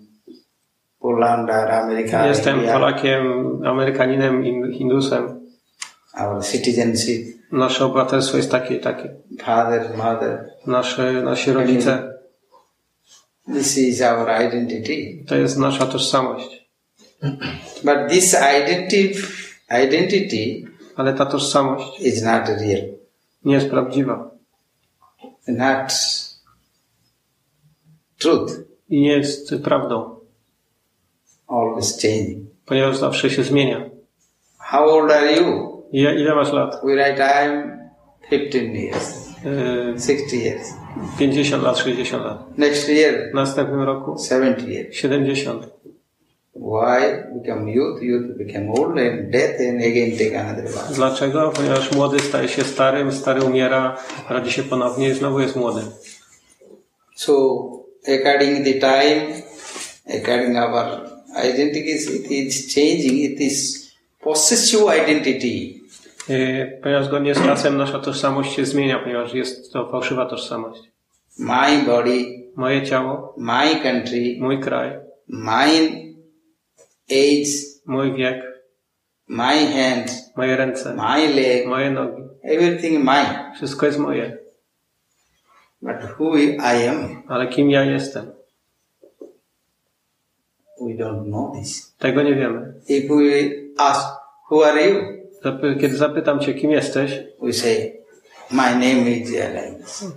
Poland 1.00 1.50
or 1.50 1.70
America. 1.70 2.26
Jestem 2.26 2.56
India. 2.56 2.72
Polakiem, 2.72 3.22
Amerykaninem, 3.66 4.42
Hin- 4.42 4.72
Hindusem. 4.72 5.40
Our 6.20 6.42
citizenship, 6.44 7.26
Nasze 7.52 7.84
obywatelstwo 7.84 8.36
jest 8.36 8.50
takie 8.50 8.74
i 8.76 8.80
takie. 8.80 9.14
father, 9.42 9.96
mother. 9.96 10.50
Nasze, 10.66 11.12
nasi 11.12 11.52
rodzice. 11.52 12.14
This 13.54 13.78
is 13.78 14.02
our 14.02 14.28
identity. 14.46 15.24
To 15.28 15.36
jest 15.36 15.58
nasza 15.58 15.86
tożsamość. 15.86 16.68
But 17.84 18.08
this 18.10 18.36
identity, 18.60 19.14
identity 19.84 20.64
Ale 20.96 21.12
ta 21.14 21.26
tożsamość 21.26 22.00
is 22.00 22.22
not 22.22 22.48
real, 22.48 22.82
nie 23.44 23.54
jest 23.54 23.70
prawdziwa. 23.70 24.30
not 25.48 25.92
truth, 28.18 28.52
I 28.88 29.00
nie 29.00 29.12
jest 29.12 29.54
prawdą, 29.64 30.16
always 31.48 32.02
changing. 32.02 32.48
ponieważ 32.66 32.96
zawsze 32.96 33.30
się 33.30 33.42
zmienia. 33.42 33.90
How 34.58 34.84
old 34.90 35.10
are 35.12 35.32
you? 35.32 35.82
I 35.92 35.98
ile 36.00 36.34
masz 36.34 36.52
lat? 36.52 36.80
We 36.84 36.92
write, 36.94 37.18
I 37.18 37.46
am 37.48 37.78
15 38.30 38.58
years, 38.74 39.24
Yy, 39.44 40.00
60 40.00 40.32
years. 40.32 40.68
50 41.18 41.62
lat, 41.62 41.78
60 41.78 42.24
lat. 42.24 42.58
Next 42.58 42.88
year, 42.88 43.30
W 43.30 43.34
następnym 43.34 43.80
roku 43.82 44.16
70 44.28 44.68
years. 44.68 44.96
70. 44.96 45.66
Why? 46.56 47.24
Become 47.42 47.68
youth, 47.68 48.02
youth 48.02 48.38
become 48.38 48.70
old, 48.70 48.98
and 48.98 49.32
death, 49.32 49.60
and 49.60 49.82
again 49.82 50.16
take 50.18 50.34
another 50.34 50.64
one. 50.64 50.94
Dlaczego? 50.94 51.50
Ponieważ 51.50 51.92
młody 51.92 52.20
staje 52.20 52.48
się 52.48 52.64
starym, 52.64 53.12
stary 53.12 53.42
umiera, 53.42 53.96
rodzi 54.30 54.52
się 54.52 54.62
ponownie 54.62 55.08
i 55.08 55.14
znowu 55.14 55.40
jest 55.40 55.56
młody. 55.56 55.80
So, 57.16 57.32
according 58.08 58.64
the 58.64 58.74
time, 58.74 59.42
according 60.20 60.56
our 60.56 61.00
identities, 61.44 62.14
it 62.14 62.30
is 62.30 62.74
changing. 62.74 63.30
It 63.30 63.40
is 63.40 63.86
possessive 64.20 64.82
identity. 65.02 65.84
Yy, 66.28 66.78
Ponieważ 66.82 67.06
zgodnie 67.06 67.34
z 67.34 67.38
czasem 67.38 67.76
nasza 67.76 67.98
tożsamość 67.98 68.56
się 68.56 68.66
zmienia, 68.66 68.98
ponieważ 68.98 69.34
jest 69.34 69.72
to 69.72 69.90
fałszywa 69.90 70.26
tożsamość. 70.26 70.82
My 71.38 71.82
body, 71.86 72.44
Moje 72.56 72.82
ciało, 72.82 73.34
my 73.36 73.80
country, 73.82 74.36
mój 74.40 74.60
kraj, 74.60 74.90
my 75.28 76.03
age, 77.10 77.52
mój 77.86 78.12
wiek, 78.12 78.42
my 79.28 79.66
hand, 79.66 80.10
moje 80.36 80.56
ręce, 80.56 80.94
my 80.94 81.28
leg, 81.34 81.66
moje 81.66 81.90
nogi. 81.90 82.22
everything 82.44 82.98
mine. 82.98 83.52
Wszystko 83.54 83.86
jest 83.86 83.98
moje. 83.98 84.38
But 85.82 85.96
who 86.18 86.36
I 86.36 86.88
am, 86.88 87.22
Ale 87.28 87.46
kim 87.48 87.70
ja 87.70 87.84
jestem? 87.84 88.32
we 90.80 90.94
don't 90.94 91.24
know 91.26 91.52
this. 91.54 91.94
Tego 91.98 92.22
nie 92.22 92.34
wiemy. 92.34 92.74
If 92.88 93.08
we 93.08 93.50
ask, 93.78 94.08
who 94.50 94.64
are 94.64 94.88
you? 94.90 95.00
Kiedy 95.80 95.96
zapytam 95.96 96.40
cię, 96.40 96.54
kim 96.54 96.70
jesteś, 96.70 97.20
We 97.42 97.52
say, 97.52 97.92
my 98.50 98.70
name 98.70 99.10
is 99.10 99.30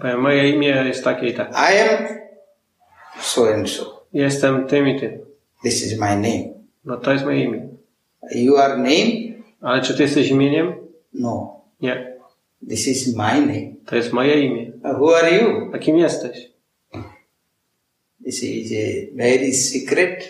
powiem, 0.02 0.22
moje 0.22 0.50
imię 0.50 0.68
jest 0.68 1.04
takie 1.04 1.28
i 1.28 1.34
tak. 1.34 1.52
I 1.52 1.80
am 1.80 2.08
so 3.20 3.54
and 3.54 3.70
so. 3.70 4.06
Jestem 4.14 4.68
tym 4.68 4.88
i 4.88 5.00
tym. 5.00 5.20
This 5.64 5.86
is 5.86 6.00
my 6.00 6.16
name. 6.16 6.57
No 6.88 6.98
to 6.98 7.12
jest 7.14 7.26
moje 7.26 7.44
imię. 7.44 7.68
You 8.36 8.58
are 8.58 8.78
name? 8.78 9.38
Ale 9.62 9.82
czy 9.82 9.98
ty 9.98 10.04
jesteś 10.04 10.30
imieniem? 10.30 10.74
No. 11.14 11.62
Nie. 11.82 12.18
This 12.70 12.88
is 12.88 13.16
my 13.16 13.42
name. 13.42 13.74
To 13.86 13.96
jest 13.96 14.14
moje 14.14 14.42
imię. 14.46 14.72
Who 15.00 15.18
are 15.18 15.32
you? 15.38 15.72
A 15.74 15.78
kim 15.80 15.98
jesteś? 15.98 16.52
This 18.26 18.44
is 18.44 18.72
a 18.72 19.16
very 19.18 19.54
secret 19.54 20.24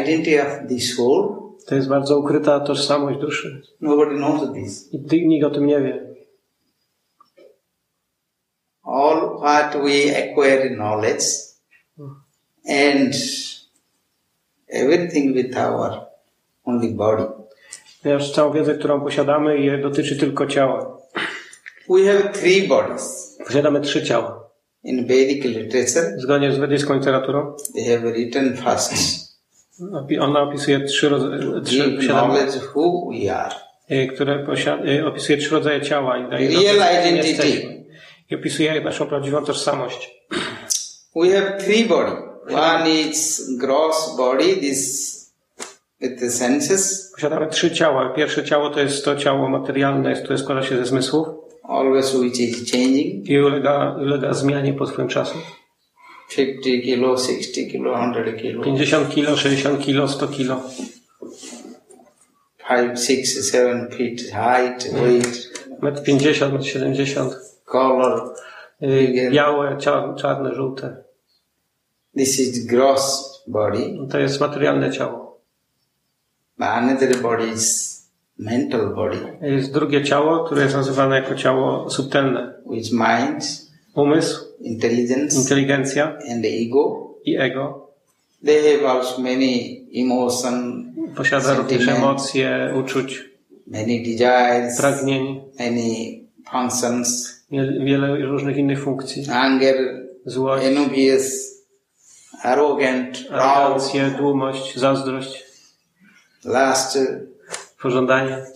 identity 0.00 0.42
of 0.42 0.68
the 0.68 0.80
soul. 0.80 1.36
To 1.66 1.74
jest 1.74 1.88
bardzo 1.88 2.18
ukryta 2.18 2.60
tożsamość 2.60 3.20
duszy. 3.20 3.62
Nobody 3.80 4.14
knows 4.16 4.52
this. 4.54 4.94
I 4.94 4.98
ty- 5.08 5.26
nikt 5.26 5.46
o 5.46 5.50
tym 5.50 5.66
nie 5.66 5.80
wie. 5.80 6.06
All 8.82 9.38
what 9.38 9.74
we 9.74 10.16
acquire 10.18 10.70
knowledge 10.76 11.24
and 12.68 13.14
everything 14.68 15.34
with 15.34 15.56
our 15.58 15.92
only 16.64 16.88
body. 16.88 17.24
Ponieważ 18.02 18.32
całą 18.32 18.52
wiedzę, 18.52 18.74
którą 18.74 19.00
posiadamy, 19.00 19.58
je 19.58 19.78
dotyczy 19.78 20.16
tylko 20.16 20.46
ciała. 20.46 20.96
We 21.90 22.12
have 22.12 22.28
three 22.32 22.68
bodies. 22.68 23.36
Posiadamy 23.46 23.80
trzy 23.80 24.02
ciała. 24.04 24.46
In 24.84 25.06
Vedic 25.06 25.44
literature, 25.44 26.20
Zgodnie 26.20 26.52
z 26.52 26.58
wedyjską 26.58 26.94
literaturą, 26.94 27.56
they 27.74 27.84
have 27.84 28.12
written 28.12 28.56
first. 28.56 28.92
ona 30.20 30.42
opisuje 30.42 30.80
trzy, 30.80 31.08
rodzaje- 31.08 31.98
knowledge 31.98 32.58
who 32.74 33.10
we 33.10 33.36
are. 33.36 33.54
y, 33.90 34.06
które 34.14 34.46
y, 34.98 35.06
opisuje 35.06 35.38
trzy 35.38 35.50
rodzaje 35.50 35.80
ciała 35.80 36.18
i 36.18 36.30
daje 36.30 36.48
Real 36.48 37.08
identity. 37.08 37.84
I 38.30 38.34
opisuje 38.34 38.80
naszą 38.80 39.06
prawdziwą 39.06 39.44
tożsamość. 39.44 40.10
We 41.16 41.28
have 41.40 41.56
three 41.58 41.84
body. 41.84 42.12
One 42.50 42.90
is 42.90 43.50
gross 43.58 44.16
body, 44.16 44.56
this 44.60 45.16
with 46.00 46.20
the 46.20 46.30
senses, 46.30 47.12
Posiadamy 47.14 47.46
trzy 47.46 47.70
ciała. 47.70 48.08
Pierwsze 48.08 48.44
ciało 48.44 48.70
to 48.70 48.80
jest 48.80 49.04
to 49.04 49.16
ciało 49.16 49.48
materialne, 49.48 50.14
które 50.14 50.38
składa 50.38 50.62
się 50.62 50.76
ze 50.76 50.86
zmysłów 50.86 51.28
always 51.68 52.14
which 52.14 52.40
is 52.40 52.70
changing. 52.72 53.28
i 53.30 53.38
ulega, 53.38 53.96
ulega 53.98 54.34
zmianie 54.34 54.72
pod 54.72 54.90
wpływem 54.90 55.08
czasu. 55.08 55.38
50 56.36 56.84
kilo, 56.84 57.16
60 57.16 57.74
kilo, 57.74 58.08
100 58.08 58.32
kilo, 58.38 58.62
50 58.64 59.14
kilo, 59.14 59.36
60 59.36 59.84
kilo, 59.84 60.08
100 60.08 60.28
kilo. 60.28 60.60
5, 62.68 63.00
6, 63.00 63.50
7 63.50 63.90
feet 63.90 64.20
height, 64.32 64.92
weight, 64.92 65.56
Metr 65.82 66.02
50, 66.02 66.52
metr 66.52 66.64
70. 66.66 67.34
color. 67.64 68.34
Y, 68.82 69.30
Białe, 69.30 69.76
czarne, 70.16 70.54
żółte. 70.54 71.05
This 72.16 72.40
is 72.40 72.66
gross 72.66 73.32
body. 73.46 73.98
To 74.10 74.18
jest 74.18 74.40
materialne 74.40 74.92
ciało. 74.92 75.40
But 76.58 76.68
another 76.68 77.16
body 77.22 77.46
is 77.54 77.96
mental 78.38 78.94
body, 78.94 79.18
Jest 79.42 79.72
drugie 79.72 80.04
ciało, 80.04 80.44
które 80.44 80.62
jest 80.62 80.74
nazywane 80.74 81.16
jako 81.16 81.34
ciało 81.34 81.90
subtelne. 81.90 82.54
which 82.66 82.92
mind, 82.92 83.66
Umysł, 83.94 84.44
intelligence, 84.60 85.36
inteligencja 85.36 86.18
and 86.30 86.44
ego. 86.44 87.14
i 87.24 87.36
ego. 87.36 87.86
They 88.44 88.78
have 88.78 88.90
also 88.90 89.22
many 89.22 89.80
emotion, 89.94 90.84
Posiada 91.16 91.54
również 91.54 91.88
emocje, 91.88 92.74
uczuć, 92.80 93.24
many 93.66 94.02
desires, 94.04 94.78
pragnień, 94.80 95.40
many 95.58 96.20
functions, 96.52 97.40
wie- 97.50 97.84
wiele 97.84 98.16
różnych 98.16 98.56
innych 98.56 98.82
funkcji. 98.84 99.24
anger, 99.32 99.76
Złość, 100.26 100.64
envious, 100.66 101.55
arrogant, 102.46 103.28
proud, 103.28 103.82
dłumość, 104.18 104.76
zazdrość, 104.76 105.44
lust, 106.44 106.98
pożądanie. 107.82 108.46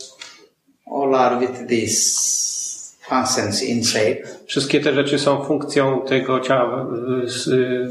all 0.87 1.14
are 1.14 1.38
with 1.40 1.68
these 1.68 2.96
functions 3.09 3.62
inside. 3.62 4.22
Wszystkie 4.46 4.81
te 4.81 4.94
rzeczy 4.94 5.18
są 5.18 5.44
funkcją 5.44 6.03
tego 6.09 6.40
ciała, 6.40 6.87
z, 7.24 7.46
y, 7.46 7.90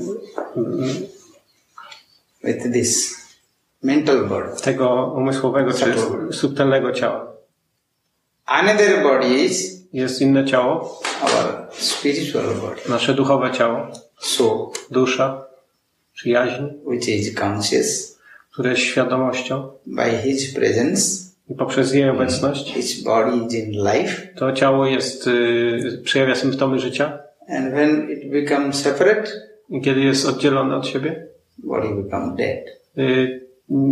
with 2.44 2.74
this 2.74 3.18
mental 3.84 4.28
body. 4.28 4.62
tego 4.62 5.14
umysłowego 5.18 5.74
czy 5.74 5.94
subtelnego 6.34 6.92
ciała. 6.92 7.32
Another 8.46 9.04
body 9.04 9.28
is 9.28 9.80
Jest 9.94 10.22
inne 10.22 10.46
ciało, 10.46 11.02
our 11.22 11.68
spiritual 11.72 12.46
body, 12.46 12.82
nasze 12.90 13.14
duchowe 13.14 13.52
ciało, 13.52 13.88
soul, 14.20 14.70
dusza, 14.92 15.49
przyjaźń, 16.20 16.64
which 16.86 17.08
is 17.08 17.36
conscious 17.36 18.20
które 18.54 18.70
jest 18.70 18.82
świadomością 18.82 19.72
by 19.86 20.18
His 20.24 20.54
presence. 20.54 21.30
i 21.50 21.56
poprzez 21.56 21.94
jej 21.94 22.10
obecność 22.10 22.74
His 22.74 23.04
body 23.04 23.46
is 23.46 23.54
in 23.54 23.72
life, 23.72 24.28
to 24.36 24.54
ciało 24.54 24.86
jest, 24.86 25.28
y, 25.28 26.02
przejawia 26.04 26.36
symptomy 26.36 26.80
życia 26.80 27.20
and 27.50 27.74
when 27.74 28.10
it 28.12 28.32
becomes 28.32 28.76
separate, 28.76 29.32
i 29.70 29.82
kiedy 29.82 30.00
jest 30.00 30.26
oddzielone 30.26 30.76
od 30.76 30.88
siebie, 30.88 31.28
body 31.58 32.04
becomes 32.04 32.38
dead. 32.38 32.66
y, 32.98 33.50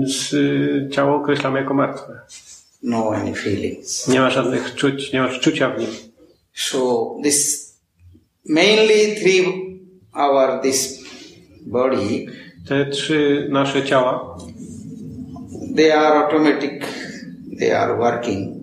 z, 0.07 0.33
y, 0.33 0.89
ciało 0.91 1.15
określamy 1.15 1.59
jako 1.59 1.73
martwe. 1.73 2.19
No 2.83 3.09
any 3.09 3.35
feelings. 3.35 4.07
Nie 4.07 4.19
ma 4.19 4.29
żadnych 4.29 4.75
czuć, 4.75 5.13
nie 5.13 5.21
ma 5.21 5.29
czucia 5.29 5.69
w 5.69 5.79
nim. 5.79 5.89
So 6.53 7.15
this 7.23 7.73
mainly 8.45 9.15
three 9.15 9.45
our 10.13 10.61
this 10.61 11.06
body 11.67 12.25
Te 12.67 12.85
trzy 12.85 13.47
nasze 13.51 13.83
ciała, 13.83 14.37
they 15.75 15.93
are 15.93 16.25
automatic. 16.25 16.85
They 17.59 17.77
are 17.77 17.97
working. 17.97 18.57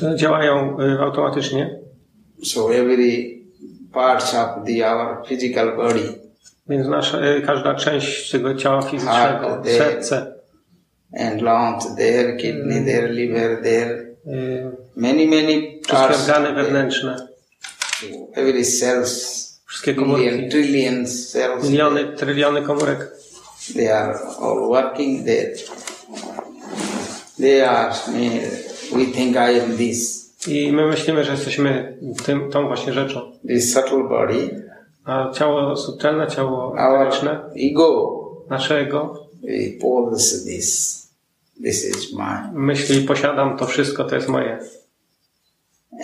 To 0.00 0.16
działają 0.16 0.80
y, 0.80 1.00
automatycznie, 1.00 1.78
so 2.44 2.74
every 2.74 3.38
parts 3.92 4.34
of 4.34 4.48
the 4.66 4.92
our 4.92 5.26
physical 5.28 5.76
body. 5.76 6.14
Więc 6.68 6.88
nasza, 6.88 7.26
y, 7.26 7.42
każda 7.42 7.74
część 7.74 8.30
tego 8.30 8.54
ciała 8.54 8.82
fizycznego, 8.82 9.48
Heart, 9.48 9.68
serce, 9.68 10.34
and 11.20 11.42
lungs 11.42 11.96
there 11.96 12.36
kidney 12.36 12.84
there 12.84 13.08
liver 13.08 13.62
there 13.62 14.14
y, 14.26 14.70
many 14.96 15.26
many 15.26 15.62
wszystkie 15.62 15.96
parts 15.96 16.20
organy 16.20 16.54
wewnętrzne, 16.54 17.16
every 18.34 18.64
cells 18.64 19.47
wszystkie 19.68 19.94
komórki, 19.94 20.48
trillions 20.48 21.30
cells 21.30 21.64
miliony, 21.64 22.12
tryliony 22.16 22.62
komórek, 22.62 23.10
they 23.74 23.92
are 23.92 24.18
all 24.40 24.58
working 24.58 25.26
there 25.26 25.54
they 27.38 27.68
are 27.68 27.94
we 28.92 29.04
think 29.04 29.36
I 29.36 29.60
am 29.60 29.76
this. 29.76 30.28
I 30.46 30.72
my 30.72 30.86
myślimy, 30.86 31.24
że 31.24 31.32
jesteśmy 31.32 31.96
tym, 32.26 32.50
tą 32.50 32.66
właśnie 32.66 32.92
rzeczą. 32.92 33.32
this 33.48 33.74
subtle 33.74 34.04
body 34.08 34.68
A 35.04 35.30
ciało 35.32 35.76
subtelne, 35.76 36.26
ciało 36.26 36.74
our 36.78 37.06
etyczne, 37.08 37.40
ego. 37.70 38.14
naszego 38.50 39.28
we 39.42 39.80
possess 39.80 40.44
this. 40.44 40.98
This 41.62 41.84
is 41.84 42.12
mine. 42.12 42.50
Myśli, 42.52 43.00
posiadam 43.02 43.56
to 43.58 43.66
wszystko, 43.66 44.04
to 44.04 44.14
jest 44.14 44.28
moje. 44.28 44.58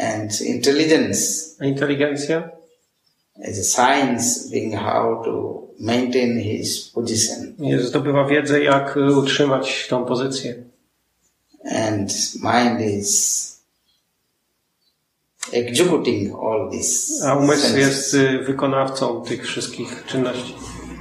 and 0.01 0.41
intelligence. 0.41 1.45
A 1.61 1.65
inteligencja 1.65 2.51
is 3.39 3.59
a 3.59 3.65
science 3.65 4.51
being 4.51 4.77
how 4.77 5.23
to 5.25 5.63
maintain 5.81 6.39
his 6.39 6.91
position 6.91 7.55
zdobywa 7.81 8.25
wiedzę, 8.29 8.63
jak 8.65 8.97
y, 8.97 9.17
utrzymać 9.19 9.87
tą 9.89 10.05
pozycję. 10.05 10.55
and 11.73 12.13
mind 12.43 12.81
is 12.81 13.45
executing 15.53 16.35
all 16.35 16.71
this 16.71 17.23
A 17.25 17.35
umysł 17.37 17.77
jest 17.79 18.15
y, 18.15 18.39
wykonawcą 18.39 19.23
tych 19.23 19.47
wszystkich 19.47 20.05
czynności. 20.07 20.55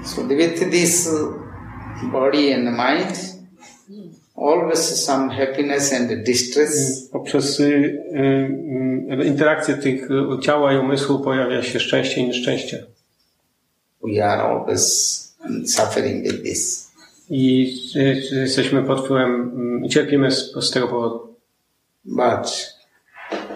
so 0.06 0.24
with 0.28 0.70
this 0.72 1.10
body 2.12 2.56
and 2.56 2.66
mind 2.66 3.33
always 4.36 4.80
some 5.06 5.30
happiness 5.34 5.94
and 5.94 6.24
distress 6.24 7.02
Poprzez 7.12 7.60
y, 7.60 7.64
y, 7.64 9.22
y, 9.22 9.26
interakcję 9.26 9.74
tych 9.78 10.12
y, 10.12 10.40
ciała 10.42 10.74
i 10.74 10.78
umysłu 10.78 11.20
pojawia 11.20 11.64
się 11.64 11.80
szczęście 11.80 12.22
i 12.22 12.28
nieszczęście. 12.28 12.86
we 14.04 14.26
are 14.26 14.42
always 14.44 14.84
suffering 15.66 16.24
with 16.24 16.44
this 16.44 16.92
I 17.30 17.74
y, 17.96 18.36
jesteśmy 18.36 18.84
pod 18.84 19.00
wpływem, 19.06 19.52
y, 19.86 19.90
cierpimy 19.90 20.32
z, 20.32 20.54
z 20.62 20.72
tego 20.72 20.88
powodu. 20.88 21.36
but 22.06 22.74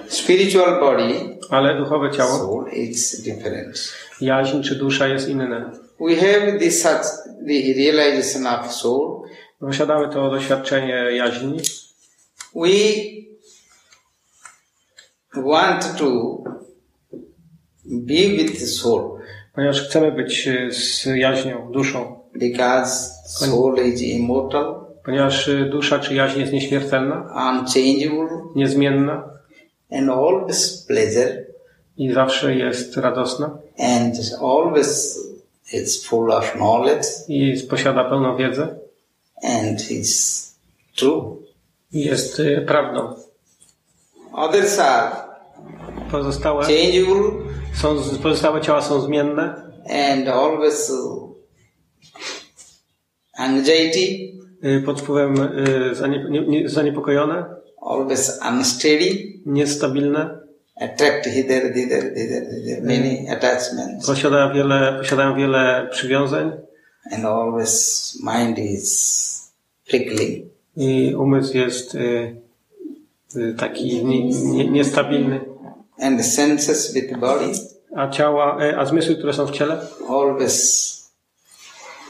spiritual 0.07 0.79
body 0.79 1.13
Ale 1.49 1.77
duchowe 1.77 2.11
ciało, 2.11 2.37
soul 2.37 2.71
is 2.73 3.21
different 3.21 3.93
jaźń 4.21 4.61
czy 4.63 4.75
dusza 4.75 5.07
jest 5.07 5.29
inne. 5.29 5.71
we 5.99 6.15
have 6.15 6.59
this 6.59 6.81
such 6.81 7.03
the 7.47 7.73
realization 7.77 8.47
of 8.47 8.73
soul, 8.73 9.21
Posiadamy 9.59 10.13
to 10.13 10.29
doświadczenie 10.29 10.93
jaźni. 10.93 11.57
we 12.55 12.61
want 15.43 15.97
to 15.97 16.37
be 17.85 18.13
with 18.37 18.59
the 18.59 18.67
soul 18.67 19.17
Ponieważ 19.55 19.81
chcemy 19.89 20.11
być 20.11 20.47
y, 20.47 20.71
z 20.71 21.05
jaźnią, 21.05 21.71
duszą. 21.71 22.19
because 22.35 23.09
soul 23.25 23.77
is 23.79 24.01
immortal, 24.01 24.85
Ponieważ 25.05 25.47
y, 25.47 25.65
dusza 25.71 25.99
czy 25.99 26.15
jaźń 26.15 26.39
jest 26.39 26.53
nieśmiertelna, 26.53 27.15
unchangeable, 27.15 28.29
niezmienna 28.55 29.29
and 29.91 30.09
always 30.09 30.85
pleasure, 30.87 31.45
i 31.97 32.13
zawsze 32.13 32.55
jest 32.55 32.97
radosna 32.97 33.57
and 33.79 34.15
always 34.41 35.19
is 35.73 36.05
full 36.05 36.31
of 36.31 36.51
knowledge, 36.51 37.07
i 37.27 37.67
posiada 37.69 38.03
pełną 38.09 38.37
wiedzę 38.37 38.75
and 39.43 39.91
is 39.91 40.43
true. 40.95 41.37
jest 41.91 42.39
y, 42.39 42.63
prawdą. 42.67 43.15
Others 44.33 44.79
are 44.79 45.27
Pozostałe, 46.11 46.63
changeable 46.63 47.31
są, 47.75 47.95
pozostałe 48.23 48.61
ciała 48.61 48.81
są 48.81 49.01
zmienne? 49.01 49.53
And 49.89 50.27
always 50.27 50.89
uh, 50.89 51.29
anxiety, 53.37 54.33
y, 54.63 54.81
pod 54.85 55.01
wpływem 55.01 55.57
y, 55.91 55.95
zanie, 55.95 56.25
nie, 56.29 56.47
nie, 56.47 56.69
zaniepokojone, 56.69 57.45
always 57.81 58.39
unsteady, 58.49 59.33
niestabilne, 59.45 60.39
attract 60.81 61.25
hither, 61.25 61.73
thither, 61.73 62.13
thither, 62.13 62.43
thither, 62.53 62.83
many 62.83 63.29
attachments, 63.31 64.07
posiada 64.07 64.53
wiele, 64.53 64.97
posiadają 64.99 65.35
wiele 65.35 65.87
przywiązań 65.91 66.51
and 67.11 67.25
always 67.25 68.17
mind 68.23 68.57
is 68.57 69.51
prickling. 69.89 70.45
i 70.75 71.15
umysł 71.15 71.57
jest 71.57 71.95
y, 71.95 72.35
y, 73.35 73.53
taki 73.57 74.05
nie, 74.05 74.23
nie, 74.29 74.69
niestabilny, 74.69 75.39
And 75.99 76.17
the 76.17 76.23
senses 76.23 76.93
with 76.93 77.09
the 77.09 77.17
body 77.17 77.51
a 77.95 78.09
ciała, 78.09 78.63
y, 78.63 78.77
a 78.77 78.85
zmysły, 78.85 79.15
które 79.15 79.33
są 79.33 79.45
w 79.45 79.51
ciele? 79.51 79.81
always 80.09 80.87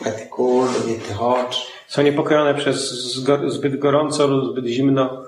with 0.05 0.29
cold, 0.29 0.85
with 0.85 1.13
hot, 1.13 1.55
są 1.87 2.01
niepokojone 2.01 2.55
przez 2.55 2.91
zgo, 2.91 3.49
zbyt 3.51 3.79
gorąco 3.79 4.27
lub 4.27 4.51
zbyt 4.51 4.65
zimno, 4.65 5.23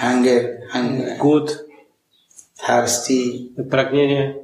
hunger, 0.00 0.60
hunger, 0.72 1.18
głód, 1.18 1.64
thirsty, 2.66 3.14
pragnienie, 3.70 4.34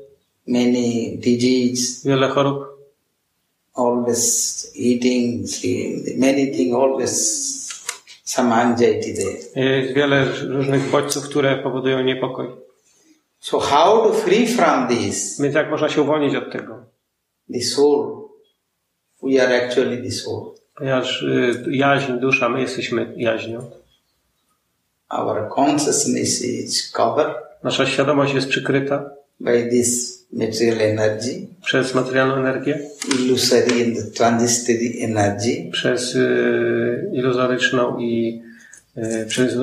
many 0.47 1.17
disease, 1.17 2.09
wiele 2.09 2.29
chorób, 2.29 2.72
always 3.75 4.73
eating, 4.75 5.47
sleeping, 5.47 6.19
many 6.21 6.47
things, 6.47 6.75
always 6.75 7.13
some 8.25 8.53
anxiety 8.53 9.15
there. 9.15 9.65
jest 9.81 9.95
wiele 9.95 10.25
różnych 10.49 10.91
bodźców, 10.91 11.25
które 11.25 11.57
powodują 11.57 12.03
niepokój. 12.03 12.47
So 13.41 13.61
how 13.61 14.03
to 14.03 14.13
free 14.13 14.47
from 14.47 14.89
this? 14.89 15.41
Więc 15.41 15.55
jak 15.55 15.71
można 15.71 15.89
się 15.89 16.03
uwolnić 16.03 16.35
od 16.35 16.53
tego? 16.53 16.85
The 17.53 17.61
soul. 17.61 18.29
We 19.23 19.43
are 19.43 19.65
actually 19.65 20.03
the 20.03 20.11
soul. 20.11 20.55
Ponieważ 20.75 21.23
y, 21.23 21.65
jaźń, 21.71 22.13
dusza, 22.13 22.49
my 22.49 22.61
jesteśmy 22.61 23.15
jaźnią. 23.17 23.71
Our 25.11 25.49
consciousness 25.55 26.43
is 26.43 26.91
covered 26.91 27.53
Nasza 27.63 27.87
świadomość 27.87 28.35
jest 28.35 28.49
przykryta 28.49 29.11
by 29.41 29.69
this 29.71 30.12
material 30.33 30.81
energy, 30.81 31.47
przez 31.65 31.95
materialną 31.95 32.35
energię, 32.35 32.79
illusory 33.19 33.85
and 33.85 34.15
transitory 34.15 34.93
energy, 35.01 35.71
przez 35.73 36.15
y, 36.15 37.11
iluzoryczną 37.13 37.99
i 37.99 38.43
y, 38.97 39.27
przez 39.29 39.57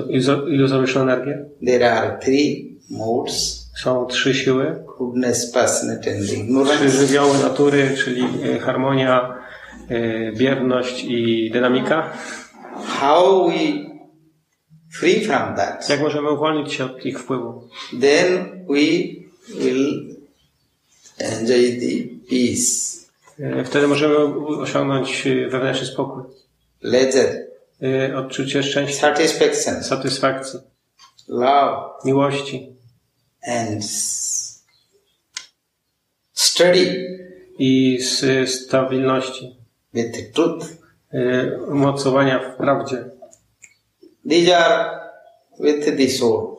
iluzoryczną 0.47 1.01
energię. 1.01 1.45
There 1.65 1.93
are 1.93 2.17
three 2.17 2.77
modes 2.89 3.69
Są 3.83 4.05
trzy 4.05 4.33
siły, 4.33 4.83
goodness, 4.97 5.51
passionate, 5.51 6.11
and 6.11 6.25
trzy 6.25 6.35
ignorance. 6.35 6.89
żywioły 6.89 7.37
natury, 7.37 7.95
czyli 7.97 8.23
y, 8.55 8.59
harmonia, 8.59 9.35
y, 9.91 10.33
bierność 10.37 11.03
i 11.07 11.49
dynamika. 11.53 12.13
How 12.85 13.47
we 13.49 13.55
free 14.99 15.25
from 15.25 15.55
that? 15.55 15.89
Jak 15.89 16.01
możemy 16.01 16.31
uwolnić 16.31 16.73
się 16.73 16.85
od 16.85 17.05
ich 17.05 17.19
wpływu? 17.19 17.69
Then 18.01 18.49
we 18.67 18.81
will 19.63 20.08
enjoy 21.19 21.79
the 21.79 22.27
peace, 22.29 22.99
Y, 23.39 23.63
Wtedy 23.65 23.87
możemy 23.87 24.15
osiągnąć 24.61 25.27
y, 25.27 25.49
wewnętrzny 25.49 25.87
spokój, 25.87 26.23
pleasure, 26.79 27.47
y, 27.83 28.17
odczucie 28.17 28.63
szczęścia, 28.63 29.01
satisfaction, 29.01 29.83
satysfakcji, 29.83 30.59
love, 31.27 31.77
miłości. 32.05 32.75
And 33.47 33.83
study 36.33 37.17
i 37.59 37.99
stabilności, 38.45 39.55
with 39.93 40.11
the 40.11 40.23
truth. 40.33 40.65
y, 41.13 41.59
umocowania 41.67 42.39
w 42.39 42.57
prawdzie. 42.57 43.05
These 44.29 44.57
are 44.57 44.99
with 45.59 45.97
the 45.97 46.09
soul. 46.09 46.58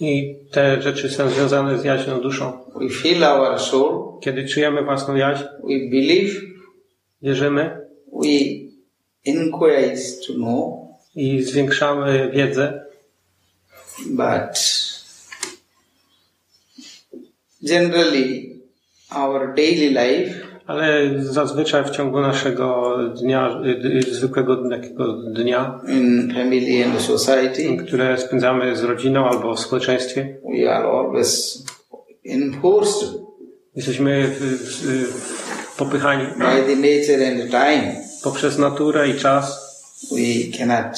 I 0.00 0.36
te 0.50 0.82
rzeczy 0.82 1.10
są 1.10 1.30
związane 1.30 1.78
z 1.78 1.84
jaźnią 1.84 2.20
duszą. 2.20 2.52
We 2.74 2.88
feel 2.88 3.24
our 3.24 3.60
soul, 3.60 4.20
Kiedy 4.20 4.48
czujemy 4.48 4.82
własną 4.82 5.14
jaźń, 5.14 5.44
we 5.44 5.90
believe, 5.90 6.40
wierzymy 7.22 7.84
we 8.12 8.28
inquire 9.24 9.96
to 10.26 10.34
know, 10.34 10.84
i 11.16 11.42
zwiększamy 11.42 12.30
wiedzę, 12.30 12.84
but 14.06 14.58
generally 17.62 18.60
our 19.10 19.54
daily 19.54 19.90
life 19.90 20.53
ale 20.66 21.10
zazwyczaj 21.18 21.84
w 21.84 21.90
ciągu 21.90 22.20
naszego 22.20 22.98
dnia, 23.22 23.60
zwykłego 24.10 24.68
takiego 24.68 25.12
dnia, 25.12 25.80
in 25.88 26.34
family 26.34 26.84
and 26.84 27.00
society, 27.00 27.76
które 27.76 28.18
spędzamy 28.18 28.76
z 28.76 28.84
rodziną 28.84 29.28
albo 29.28 29.54
w 29.54 29.60
społeczeństwie, 29.60 30.36
we 30.58 30.74
are 30.74 30.88
always 30.88 31.64
enforced 32.24 33.24
jesteśmy 33.76 34.28
w, 34.28 34.40
w, 34.40 34.82
w, 35.12 35.76
popychani 35.76 36.26
by 36.38 36.62
the 36.62 36.76
nature 36.76 37.28
and 37.28 37.50
time. 37.50 37.96
poprzez 38.22 38.58
naturę 38.58 39.08
i 39.08 39.14
czas. 39.14 39.64
We 40.12 40.58
cannot 40.58 40.96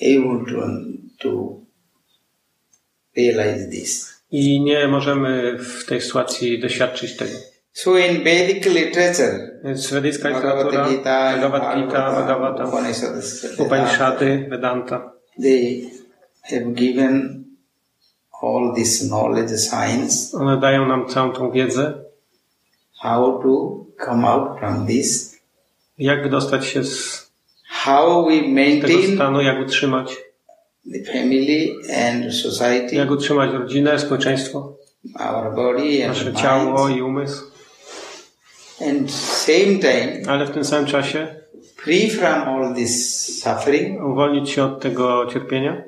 able 0.00 0.44
to, 0.52 0.68
to 1.18 1.56
realize 3.16 3.68
this. 3.70 4.16
I 4.30 4.60
nie 4.60 4.88
możemy 4.88 5.58
w 5.58 5.84
tej 5.86 6.00
sytuacji 6.00 6.60
doświadczyć 6.60 7.16
tego. 7.16 7.55
So 7.76 7.98
in 7.98 8.24
Vedic 8.24 8.66
literature, 8.66 9.60
Więc 9.64 9.90
wedyjska 9.90 10.30
Bhagavad 10.30 10.66
literatura, 10.66 10.88
Gita, 10.88 11.32
Bhagavad 11.32 11.76
Gita, 11.76 12.12
Bhagavata, 12.12 12.64
Upanishads, 12.64 13.58
Upanishady, 13.58 14.48
Vedanta, 14.48 15.12
they 15.42 15.90
have 16.42 16.72
given 16.74 17.44
all 18.42 18.74
this 18.74 19.08
knowledge, 19.08 19.58
science, 19.58 20.36
one 20.38 20.60
dają 20.60 20.86
nam 20.86 21.08
całą 21.08 21.32
tą 21.32 21.50
wiedzę, 21.50 21.94
how 23.02 23.42
to 23.42 23.84
come 24.04 24.28
out 24.28 24.58
from 24.58 24.86
this, 24.86 25.40
jak 25.98 26.22
wydostać 26.22 26.66
się 26.66 26.84
z 26.84 27.26
how 27.68 28.26
we 28.26 28.36
tego 28.36 28.48
maintain 28.48 29.14
stanu, 29.16 29.40
jak 29.40 29.60
utrzymać, 29.60 30.16
the 30.92 31.12
family 31.12 31.68
and 32.08 32.34
society, 32.34 32.96
jak 32.96 33.10
utrzymać 33.10 33.52
rodzinę, 33.52 33.98
społeczeństwo, 33.98 34.76
our 35.20 35.54
body 35.54 36.06
and 36.06 36.08
nasze 36.08 36.34
ciało 36.34 36.88
i 36.88 37.02
umysł, 37.02 37.55
and 38.80 39.10
same 39.10 39.78
time 39.78 40.22
ale 40.28 40.46
w 40.46 40.50
tym 40.50 40.64
samym 40.64 40.86
czasie 40.86 41.36
free 41.76 42.10
from 42.10 42.48
all 42.48 42.74
this 42.74 43.26
suffering. 43.42 44.02
uwolnić 44.02 44.50
się 44.50 44.64
od 44.64 44.80
tego 44.80 45.26
cierpienia. 45.26 45.82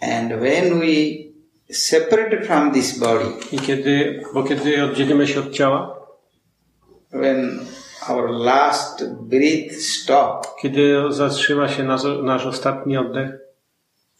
And 0.00 0.32
when 0.32 0.80
we 0.80 1.26
separate 1.70 2.42
from 2.42 2.72
this 2.72 2.98
body, 2.98 3.24
I 3.52 3.58
kiedy, 3.58 4.22
bo 4.34 4.42
kiedy 4.42 4.84
oddzielimy 4.84 5.26
się 5.26 5.40
od 5.40 5.50
ciała, 5.50 5.96
when 7.10 7.60
our 8.08 8.30
last 8.30 9.04
breath 9.20 9.74
stop, 9.80 10.46
kiedy 10.62 11.02
zatrzyma 11.10 11.68
się 11.68 11.84
nasz, 11.84 12.02
nasz 12.22 12.46
ostatni 12.46 12.96
oddech, 12.96 13.30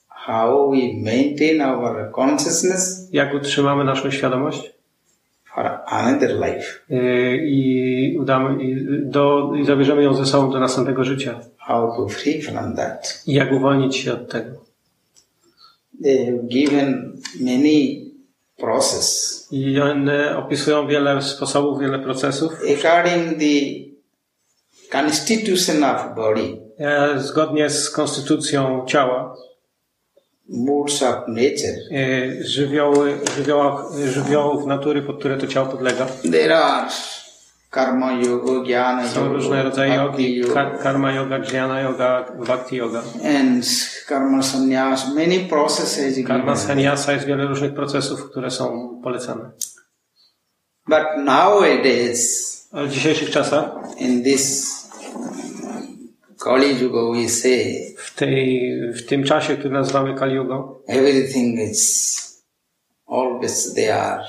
how 0.08 0.70
we 0.70 1.10
maintain 1.10 1.62
our 1.62 2.12
consciousness 2.12 3.08
jak 3.12 3.34
utrzymamy 3.34 3.84
naszą 3.84 4.10
świadomość 4.10 4.75
another 5.86 6.30
life, 6.30 6.80
yy, 6.88 7.36
i 7.46 8.18
udamy 8.20 8.64
i, 8.64 8.76
do, 9.04 9.52
i 9.54 9.64
zabierzemy 9.64 10.02
ją 10.02 10.14
ze 10.14 10.26
sobą 10.26 10.50
do 10.50 10.60
następnego 10.60 11.04
życia. 11.04 11.40
how 11.58 11.96
to 11.96 12.08
free 12.08 12.42
from 12.42 12.76
that. 12.76 13.22
I 13.26 13.32
jak 13.32 13.52
uwolnić 13.52 13.96
się 13.96 14.12
od 14.12 14.30
tego. 14.30 14.50
They 16.02 16.26
have 16.26 16.38
given 16.42 17.12
many 17.40 18.06
process. 18.56 19.48
I 19.50 19.80
one 19.80 20.36
opisują 20.36 20.86
wiele 20.88 21.22
sposobów, 21.22 21.80
wiele 21.80 21.98
procesów. 21.98 22.52
According 22.52 23.38
the 23.38 23.86
constitution 24.92 25.84
of 25.84 26.14
body, 26.16 26.66
E, 26.78 27.20
Zgodnie 27.20 27.70
z 27.70 27.90
konstytucją 27.90 28.84
ciała, 28.86 29.36
moods 30.48 31.02
of 31.02 31.14
nature, 31.28 31.76
e, 31.92 32.44
żywioły, 32.44 33.18
żywioła, 33.37 33.88
żywiołów 34.12 34.66
natury, 34.66 35.02
pod 35.02 35.18
które 35.18 35.37
to 35.37 35.46
ciało 35.46 35.66
podlega, 35.68 36.06
there 36.30 36.56
are 36.59 36.90
karma 37.70 38.12
yoga, 38.12 38.52
jnana 38.68 39.09
są 39.09 39.28
różne 39.28 39.56
yoga, 39.56 39.62
rodzaje 39.68 39.94
yoga, 39.94 40.54
kar- 40.54 40.82
karma 40.82 41.12
yoga, 41.12 41.38
jnana 41.38 41.80
yoga, 41.80 42.26
bhakti 42.46 42.76
yoga. 42.76 43.02
and 43.38 43.64
karma 44.09 44.42
sannyas, 44.42 45.14
many 45.14 45.38
processes. 45.40 46.26
Karma 46.26 46.56
sannyasa 46.56 47.12
jest 47.12 47.26
wiele 47.26 47.46
różnych 47.46 47.74
procesów, 47.74 48.30
które 48.30 48.50
są 48.50 49.00
polecane. 49.04 49.50
But 50.88 51.24
nowadays, 51.24 52.68
Ale 52.72 52.87
w 52.87 52.90
dzisiejszych 52.90 53.30
czasach, 53.30 53.64
in 53.98 54.24
this 54.24 54.76
Kali 56.44 56.81
Yuga, 56.83 57.12
we 57.22 57.29
say 57.29 57.94
w, 57.99 58.14
tej, 58.14 58.72
w 58.92 59.07
tym 59.07 59.25
czasie, 59.25 59.57
który 59.57 59.75
nazywamy 59.75 60.14
Kali 60.14 60.35
Yugą, 60.35 60.75
everything 60.88 61.61
is 61.70 62.16
always 63.07 63.75
they 63.75 63.94
are 63.94 64.25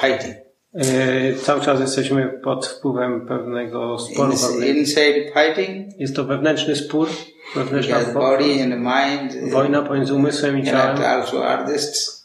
fighting. 0.00 0.34
e, 0.74 1.34
cały 1.34 1.60
czas 1.60 1.80
jesteśmy 1.80 2.40
pod 2.44 2.66
wpływem 2.66 3.26
pewnego 3.26 3.98
sporu. 3.98 4.32
Ins- 4.32 4.76
inside 4.76 5.14
fighting, 5.34 6.00
Jest 6.00 6.16
to 6.16 6.24
wewnętrzny 6.24 6.76
spór, 6.76 7.08
wewnętrzna 7.54 8.00
body 8.14 8.62
and 8.62 8.74
mind 8.74 9.50
wojna 9.52 9.82
pomiędzy 9.82 10.14
umysłem 10.14 10.58
i 10.58 10.64
ciałem 10.64 11.02
also 11.02 11.48
adjust. 11.48 12.20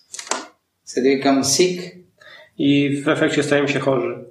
So 0.83 1.01
they 1.01 1.17
become 1.17 1.43
sick, 1.43 1.81
i 2.57 3.01
w 3.05 3.09
efekcie 3.09 3.43
stajemy 3.43 3.67
się 3.69 3.79
chorzy. 3.79 4.25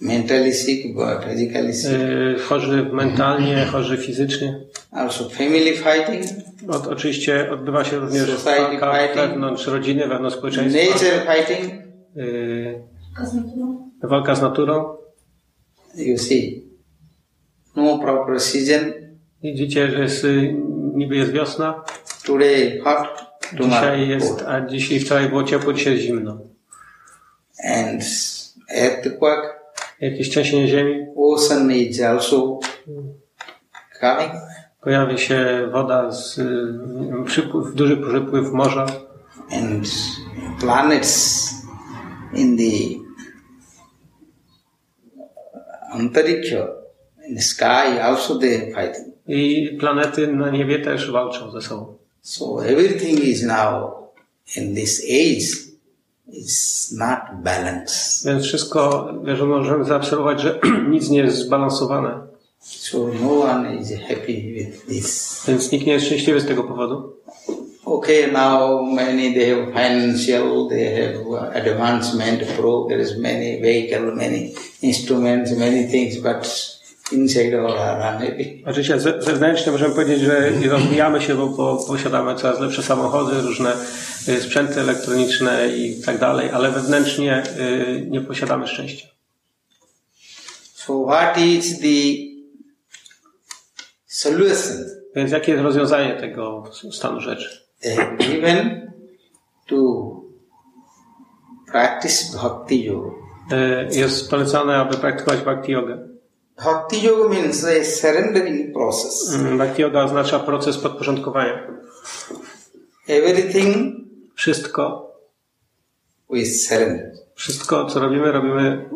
Mentally 0.00 0.52
sick, 0.54 0.94
but 0.94 1.24
physically 1.24 1.74
sick. 1.74 1.90
E, 1.92 2.38
chorzy 2.38 2.90
mentalnie, 2.92 3.66
chorzy 3.66 3.96
fizycznie. 3.96 4.60
Also 4.90 5.28
family 5.28 5.72
fighting, 5.72 6.26
Od, 6.68 6.86
oczywiście 6.86 7.50
odbywa 7.52 7.84
się 7.84 7.98
również 7.98 8.44
walka 8.44 8.92
fighting. 8.98 9.16
wewnątrz 9.16 9.66
rodziny, 9.66 10.08
wewnątrz 10.08 10.36
społeczeństwa. 10.36 10.82
nature 10.92 11.36
fighting. 11.36 11.72
Naturą. 13.34 13.90
walka 14.02 14.34
z 14.34 14.42
naturą. 14.42 14.96
You 15.96 16.18
see, 16.18 16.64
no 17.76 17.98
proper 17.98 18.40
season. 18.40 18.92
Widzicie, 19.42 19.90
że 19.90 20.02
jest, 20.02 20.24
y, 20.24 20.54
niby 20.94 21.16
jest 21.16 21.32
wiosna, 21.32 21.84
Today 22.26 22.80
hot, 22.84 23.08
tomorrow 23.58 23.70
dzisiaj 23.70 24.08
jest, 24.08 24.42
a 24.42 24.60
dzisiaj 24.66 25.00
wczoraj 25.00 25.28
było 25.28 25.44
ciepło, 25.44 25.72
dzisiaj 25.72 25.92
jest 25.92 26.04
zimno. 26.04 26.38
And 27.64 28.02
earthquake, 28.68 29.53
Jakieś 30.00 30.30
trzęsienie 30.30 30.68
ziemi, 30.68 31.06
ocean 31.16 31.72
is 31.72 32.00
also 32.00 32.58
coming. 34.00 34.32
pojawi 34.80 35.18
się 35.18 35.68
woda, 35.72 36.12
z, 36.12 36.38
y, 36.38 37.24
przypływ, 37.26 37.74
duży 37.74 37.96
przypływ 37.96 38.52
morza 38.52 38.86
and 39.50 39.88
planets 40.60 41.50
in 42.34 42.56
the 42.56 43.04
antariksha, 45.90 46.68
in 47.28 47.36
the 47.36 47.42
sky 47.42 48.00
also 48.02 48.38
they 48.38 48.74
fighting. 48.74 49.14
i 49.26 49.76
planety 49.80 50.26
na 50.26 50.50
niebie 50.50 50.78
też 50.78 51.10
walczą 51.10 51.50
ze 51.50 51.62
sobą. 51.62 51.94
So 52.22 52.66
everything 52.66 53.20
is 53.20 53.42
now 53.42 53.94
in 54.56 54.74
this 54.74 55.02
age 55.04 55.74
is 56.32 56.92
not 56.98 57.13
balanced. 57.32 58.26
Więc 58.26 58.44
wszystko, 58.44 59.08
że 59.34 59.44
możemy 59.44 59.84
zaobserwować, 59.84 60.40
że 60.40 60.60
nic 60.90 61.10
nie 61.10 61.18
jest 61.18 61.38
zbalansowane. 61.38 62.20
So 62.60 63.08
no 63.20 63.42
one 63.42 63.76
is 63.76 63.92
happy 64.08 64.52
with 64.54 64.86
this. 64.86 65.42
Więc 65.48 65.72
nikt 65.72 65.86
nie 65.86 65.92
jest 65.92 66.06
szczęśliwy 66.06 66.40
z 66.40 66.46
tego 66.46 66.64
powodu. 66.64 67.16
Okay, 67.84 68.32
now 68.32 68.82
many 68.82 69.34
they 69.34 69.50
have 69.50 69.66
financial, 69.66 70.68
they 70.68 70.84
have 70.96 71.54
advancement, 71.54 72.42
pro, 72.56 72.86
there 72.88 73.02
is 73.02 73.18
many 73.18 73.60
vehicle, 73.60 74.14
many 74.14 74.52
instruments, 74.82 75.52
many 75.52 75.86
things, 75.88 76.16
but 76.16 76.73
unhappy. 77.14 78.62
Oczywiście 78.66 79.00
ze- 79.00 79.22
zewnętrznie 79.22 79.72
możemy 79.72 79.94
powiedzieć, 79.94 80.20
że 80.20 80.50
rozwijamy 80.68 81.20
się, 81.22 81.34
bo, 81.34 81.46
bo 81.46 81.84
posiadamy 81.86 82.34
coraz 82.34 82.60
lepsze 82.60 82.82
samochody, 82.82 83.40
różne 83.42 83.72
y, 84.28 84.40
sprzęty 84.40 84.80
elektroniczne 84.80 85.68
i 85.76 86.02
tak 86.02 86.18
dalej, 86.18 86.50
ale 86.50 86.70
wewnętrznie 86.70 87.42
y, 87.60 88.06
nie 88.10 88.20
posiadamy 88.20 88.66
szczęścia. 88.66 89.08
So 90.74 91.04
what 91.06 91.38
is 91.38 91.78
the 91.78 91.86
solution 94.06 94.76
Więc 95.16 95.32
jakie 95.32 95.52
jest 95.52 95.64
rozwiązanie 95.64 96.14
tego 96.20 96.64
stanu 96.92 97.20
rzeczy? 97.20 97.64
given 98.18 98.92
to 99.66 99.76
practice 101.72 102.36
bhakti 102.38 102.84
yoga? 102.84 103.10
Y, 103.92 103.96
Jest 103.98 104.30
polecane, 104.30 104.76
aby 104.76 104.96
praktykować 104.96 105.40
bhakti 105.40 105.72
yoga. 105.72 105.98
Bhakti 106.56 107.02
yoga 107.02 107.28
means 107.28 107.64
a 107.64 107.84
surrendering 107.84 108.72
process. 108.72 109.34
Mm, 109.34 109.58
Bhakti 109.58 109.82
yoga 109.82 110.04
oznacza 110.04 110.38
proces 110.38 110.78
podporządkowania. 110.78 111.66
Everything 113.08 113.94
Wszystko, 114.34 115.12
we 116.30 116.44
surrender. 116.46 117.12
wszystko 117.34 117.84
co 117.86 118.00
robimy, 118.00 118.32
robimy 118.32 118.88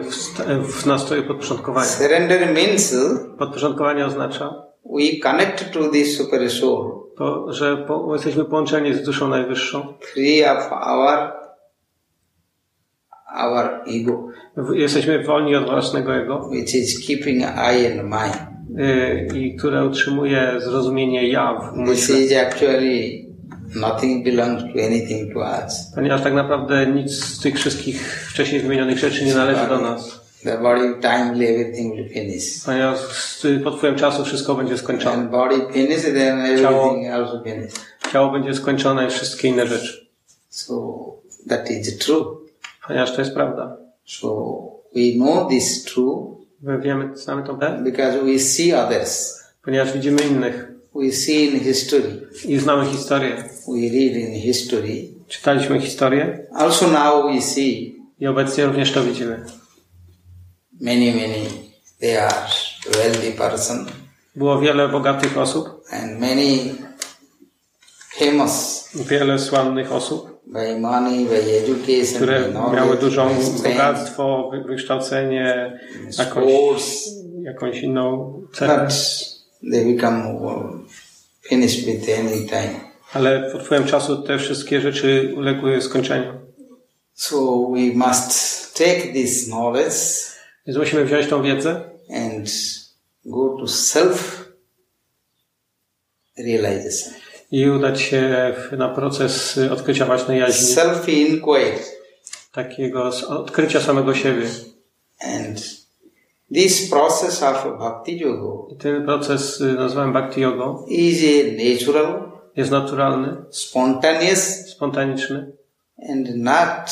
y, 0.00 0.02
w, 0.02 0.82
w 0.82 0.86
nastroju 0.86 1.22
podporządkowania. 1.22 1.86
Surrender 1.86 2.52
means 2.54 2.94
Podporządkowanie 3.38 4.06
oznacza 4.06 4.66
we 4.84 5.20
connect 5.22 5.72
to 5.72 5.90
the 5.90 6.04
super 6.04 6.50
soul, 6.50 6.92
to, 7.16 7.52
że 7.52 7.76
po, 7.76 8.12
jesteśmy 8.12 8.44
połączeni 8.44 8.94
z 8.94 9.02
duszą 9.02 9.28
najwyższą. 9.28 9.94
free 10.12 10.44
of 10.44 10.72
our 10.72 11.32
our 13.36 13.80
ego, 13.86 14.28
Jesteśmy 14.74 15.24
wolni 15.24 15.56
od 15.56 15.64
własnego 15.64 16.14
ego, 16.16 16.48
which 16.52 16.74
is 16.74 17.06
keeping 17.06 17.42
eye 17.42 18.00
and 18.00 18.02
mind. 18.02 18.36
y, 18.80 19.38
i 19.38 19.56
które 19.56 19.86
utrzymuje 19.86 20.52
zrozumienie 20.58 21.28
ja 21.28 21.54
w 21.54 21.68
This 21.70 21.78
umyśle. 21.78 22.20
is 22.20 22.32
actually 22.36 23.26
nothing 23.74 24.24
belongs 24.24 24.62
to 24.62 24.84
anything 24.86 25.32
to 25.34 25.38
us. 25.38 25.92
Ponieważ 25.94 26.22
tak 26.22 26.34
naprawdę 26.34 26.86
nic 26.86 27.12
z 27.24 27.40
tych 27.40 27.56
wszystkich 27.56 28.26
wcześniej 28.30 28.60
wymienionych 28.60 28.98
rzeczy 28.98 29.24
nie 29.24 29.34
należy 29.34 29.66
do 29.68 29.80
nas. 29.80 30.20
The 30.44 30.58
body 30.58 30.94
timely 31.00 31.48
everything 31.48 31.94
will 31.96 32.08
finish. 32.08 32.64
Ponieważ 32.66 32.98
pod 33.64 33.76
wpływem 33.76 33.98
czasu 33.98 34.24
wszystko 34.24 34.54
będzie 34.54 34.78
skończone. 34.78 35.16
When 35.16 35.28
body 35.28 35.56
finish, 35.72 36.02
then 36.02 36.40
everything 36.40 37.10
also 37.10 37.42
finish. 37.44 37.72
Ciało 38.12 38.32
będzie 38.32 38.54
skończone 38.54 39.06
i 39.06 39.10
wszystkie 39.10 39.48
inne 39.48 39.66
rzeczy. 39.66 40.06
So 40.48 41.04
that 41.48 41.70
is 41.70 41.98
true. 41.98 42.45
Ponieważ 42.86 43.12
to 43.14 43.20
jest 43.20 43.34
prawda. 43.34 43.76
So 44.04 44.28
we 44.94 45.12
know 45.16 45.48
this 45.50 45.84
true 45.84 46.36
My 46.62 46.78
wiemy, 46.80 47.16
znamy 47.16 47.46
tą 47.46 47.58
prawdę, 47.58 47.84
because 47.84 48.18
we 48.22 48.38
see 48.38 48.74
others. 48.74 49.40
ponieważ 49.64 49.92
widzimy 49.92 50.22
innych 50.22 50.72
We 50.94 51.12
see 51.12 51.44
in 51.44 51.60
history. 51.60 52.20
i 52.44 52.58
znamy 52.58 52.86
historię. 52.86 53.36
We 53.68 53.80
read 53.80 54.16
in 54.16 54.40
history. 54.40 55.08
Czytaliśmy 55.28 55.80
historię 55.80 56.46
Also 56.54 56.86
now 56.86 57.34
we 57.34 57.42
see 57.42 57.96
i 58.20 58.26
obecnie 58.26 58.66
również 58.66 58.92
to 58.92 59.02
widzimy. 59.04 59.44
many, 60.80 61.12
many, 61.14 61.44
they 62.00 62.22
are 62.22 62.46
wealthy 62.96 63.32
person 63.32 63.86
Było 64.36 64.60
wiele 64.60 64.88
bogatych 64.88 65.38
osób, 65.38 65.68
and 65.90 66.20
many 66.20 66.58
famous 68.18 68.84
wiele 68.94 69.38
sławnych 69.38 69.92
osób, 69.92 70.35
które 72.16 72.40
miały 72.74 72.96
dużą 72.96 73.28
bogactwo, 73.62 74.50
wy- 74.52 74.64
wykształcenie, 74.68 75.78
jakąś, 76.18 76.82
jakąś 77.42 77.80
inną 77.82 78.40
time. 78.58 78.68
ale 83.12 83.50
pod 83.52 83.62
wpływem 83.62 83.86
czasu 83.88 84.22
te 84.22 84.38
wszystkie 84.38 84.80
rzeczy 84.80 85.34
uległy 85.36 85.82
skończeniu. 85.82 86.32
So 87.14 87.68
we 87.74 87.80
must 88.06 88.30
take 88.78 89.00
this 89.12 89.44
knowledge 89.46 89.94
Więc 90.66 90.78
musimy 90.78 91.04
wziąć 91.04 91.26
tą 91.26 91.42
wiedzę 91.42 91.90
and 92.10 92.48
go 93.24 93.56
to 93.60 93.68
self 93.68 94.48
realization, 96.38 97.14
i 97.50 97.70
udać 97.70 98.00
się 98.00 98.54
na 98.72 98.88
proces 98.88 99.58
odkrycia 99.72 100.06
własnej 100.06 100.40
jaźni, 100.40 100.74
takiego 102.52 103.10
odkrycia 103.28 103.80
samego 103.80 104.14
siebie. 104.14 104.46
And 105.20 105.60
this 106.54 106.90
process 106.90 107.42
of 107.42 107.78
bhakti 107.78 108.18
yoga 108.18 108.74
I 108.74 108.76
ten 108.76 109.04
proces 109.04 109.60
y, 109.60 109.72
nazwałem 109.72 110.12
bhakti 110.12 110.40
yogą. 110.40 110.86
is 110.88 111.22
natural, 111.56 112.32
Jest 112.56 112.70
naturalny, 112.70 113.36
spontaneous, 113.50 114.68
spontaniczny 114.68 115.52
and 116.08 116.36
not 116.36 116.90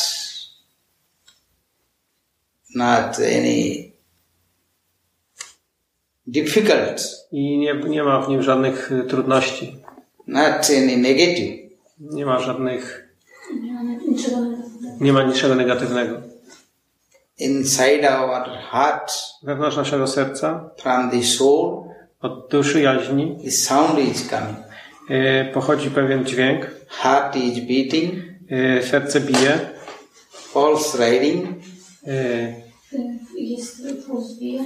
not 2.75 3.19
any 3.19 3.93
difficult, 6.27 7.27
i 7.33 7.59
nie, 7.59 7.75
nie 7.75 8.05
ma 8.05 8.23
w 8.23 8.29
nim 8.29 8.43
żadnych 8.43 8.93
y, 8.93 9.05
trudności. 9.05 9.84
Not 10.27 10.71
any 10.71 10.97
negative. 10.97 11.65
Nie 12.01 12.27
ma 12.27 12.41
żadnych, 12.41 13.09
Nie 15.01 15.13
ma 15.13 15.23
niczego 15.23 15.55
negatywnego. 15.55 16.21
Inside 17.39 18.19
our 18.19 18.49
heart, 18.71 19.13
Wewnątrz 19.43 19.77
naszego 19.77 20.07
serca, 20.07 20.71
from 20.77 21.11
the 21.11 21.23
soul, 21.23 21.85
od 22.21 22.51
duszy 22.51 22.81
jaźni, 22.81 23.37
the 23.45 23.51
sound 23.51 23.99
is 23.99 24.29
coming. 24.29 24.57
y, 25.11 25.53
pochodzi 25.55 25.91
pewien 25.91 26.25
dźwięk, 26.27 26.67
Heart 26.89 27.37
is 27.37 27.61
beating, 27.61 28.15
y, 28.53 28.83
serce 28.91 29.21
bije, 29.21 29.59
pulse 30.53 30.99
riding, 31.11 31.47
y, 32.07 32.55
jest 33.39 33.83
puls 34.07 34.33
bije. 34.39 34.65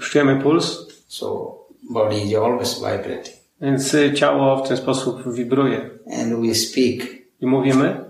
czujemy 0.00 0.42
puls, 0.42 0.86
so 1.08 1.58
body 1.90 2.16
is 2.20 2.34
always 2.34 2.74
vibrating. 2.74 3.35
Więc 3.60 3.94
y, 3.94 4.12
ciało 4.14 4.64
w 4.64 4.68
ten 4.68 4.76
sposób 4.76 5.34
wibruje. 5.34 5.90
And 6.20 6.46
we 6.46 6.54
speak. 6.54 7.16
I 7.40 7.46
mówimy? 7.46 8.04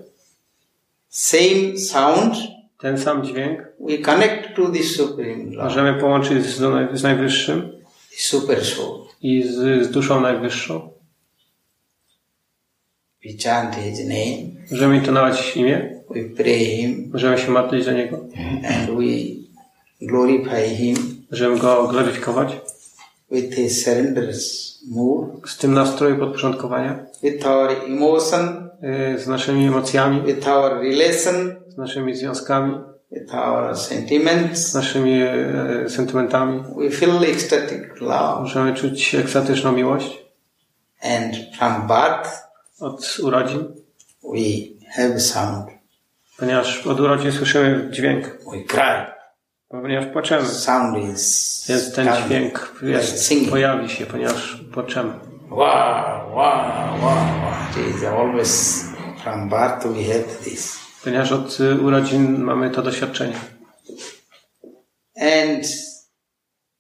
Same 1.09 1.79
sound, 1.79 2.37
ten 2.79 2.99
sam 2.99 3.25
dźwięk, 3.25 3.61
we 3.81 3.99
connect 3.99 4.57
to 4.57 4.69
the 4.69 4.83
Supreme 4.83 5.57
możemy 5.57 6.01
połączyć 6.01 6.47
z, 6.47 6.57
z 6.93 7.03
Najwyższym? 7.03 7.73
The 8.11 8.17
Super 8.17 8.65
Soul. 8.65 9.07
i 9.23 9.43
z, 9.43 9.87
z 9.87 9.91
duszą 9.91 10.21
Najwyższą. 10.21 10.91
We 13.25 13.31
chant 13.45 13.75
His 13.75 13.99
name, 13.99 14.67
Możemy 14.71 14.97
intonować 14.97 15.57
imię, 15.57 16.01
we 16.11 16.25
pray 16.25 16.65
Him, 16.65 17.11
możemy 17.13 17.39
się 17.39 17.51
modlić 17.51 17.85
do 17.85 17.93
Niego, 17.93 18.17
and 18.65 18.91
we 18.91 19.05
glorify 20.03 20.77
Him. 20.77 20.97
Możemy 21.31 21.59
Go 21.59 21.89
gloryfikować? 21.89 22.53
With 23.31 23.59
a 23.59 23.69
surrender's 23.69 24.76
mood, 24.87 25.51
z 25.51 25.57
tym 25.57 25.75
nastroju 25.75 26.17
podporządkowania, 26.19 27.07
with 27.23 27.47
our 27.47 27.71
emotion, 27.87 28.71
y, 29.15 29.19
z 29.19 29.27
naszymi 29.29 29.67
emocjami, 29.67 30.23
with 30.23 30.49
our 30.49 30.71
relation, 30.73 31.55
z 31.69 31.77
naszymi 31.77 32.15
związkami, 32.17 32.75
with 33.13 33.35
our 33.35 33.77
sentiments. 33.77 34.59
z 34.71 34.75
naszymi 34.75 35.23
e, 35.23 35.89
sentymentami. 35.89 36.63
We 36.77 36.91
feel 36.91 37.25
ecstatic 37.25 38.01
love. 38.01 38.41
Możemy 38.41 38.75
czuć 38.75 39.15
ekstatyczną 39.15 39.73
miłość 39.73 40.27
And 41.03 41.35
from 41.59 41.87
birth, 41.87 42.31
od 42.81 43.19
urodzin, 43.23 43.75
we 44.23 44.41
have 44.97 45.21
sound. 45.21 45.67
ponieważ 46.39 46.87
od 46.87 47.01
urodzin 47.01 47.33
słyszymy 47.33 47.89
dźwięk, 47.91 48.25
We 48.25 48.65
cry. 48.65 49.16
Ponieważ 49.69 50.07
płaczemy. 50.13 50.49
Sound 50.49 50.99
is 51.13 51.65
Więc 51.69 51.95
ten 51.95 52.07
coming. 52.07 52.27
dźwięk 52.27 52.73
jest, 52.83 53.27
singing. 53.27 53.51
pojawi 53.51 53.89
się, 53.89 54.07
ponieważ 54.07 54.65
płaczemy. 54.75 55.13
Wow, 55.51 56.35
wow, 56.35 57.03
wow, 57.03 57.17
is 57.97 58.05
always 58.05 58.85
from 59.23 59.49
birth 59.49 59.87
we 59.87 60.05
have 60.05 60.25
this. 60.45 60.79
Ponieważ 61.05 61.33
od 61.33 61.61
y, 61.61 61.81
urodzin 61.81 62.39
mamy 62.43 62.71
to 62.71 62.83
doświadczenie. 62.83 63.37
And 65.21 65.65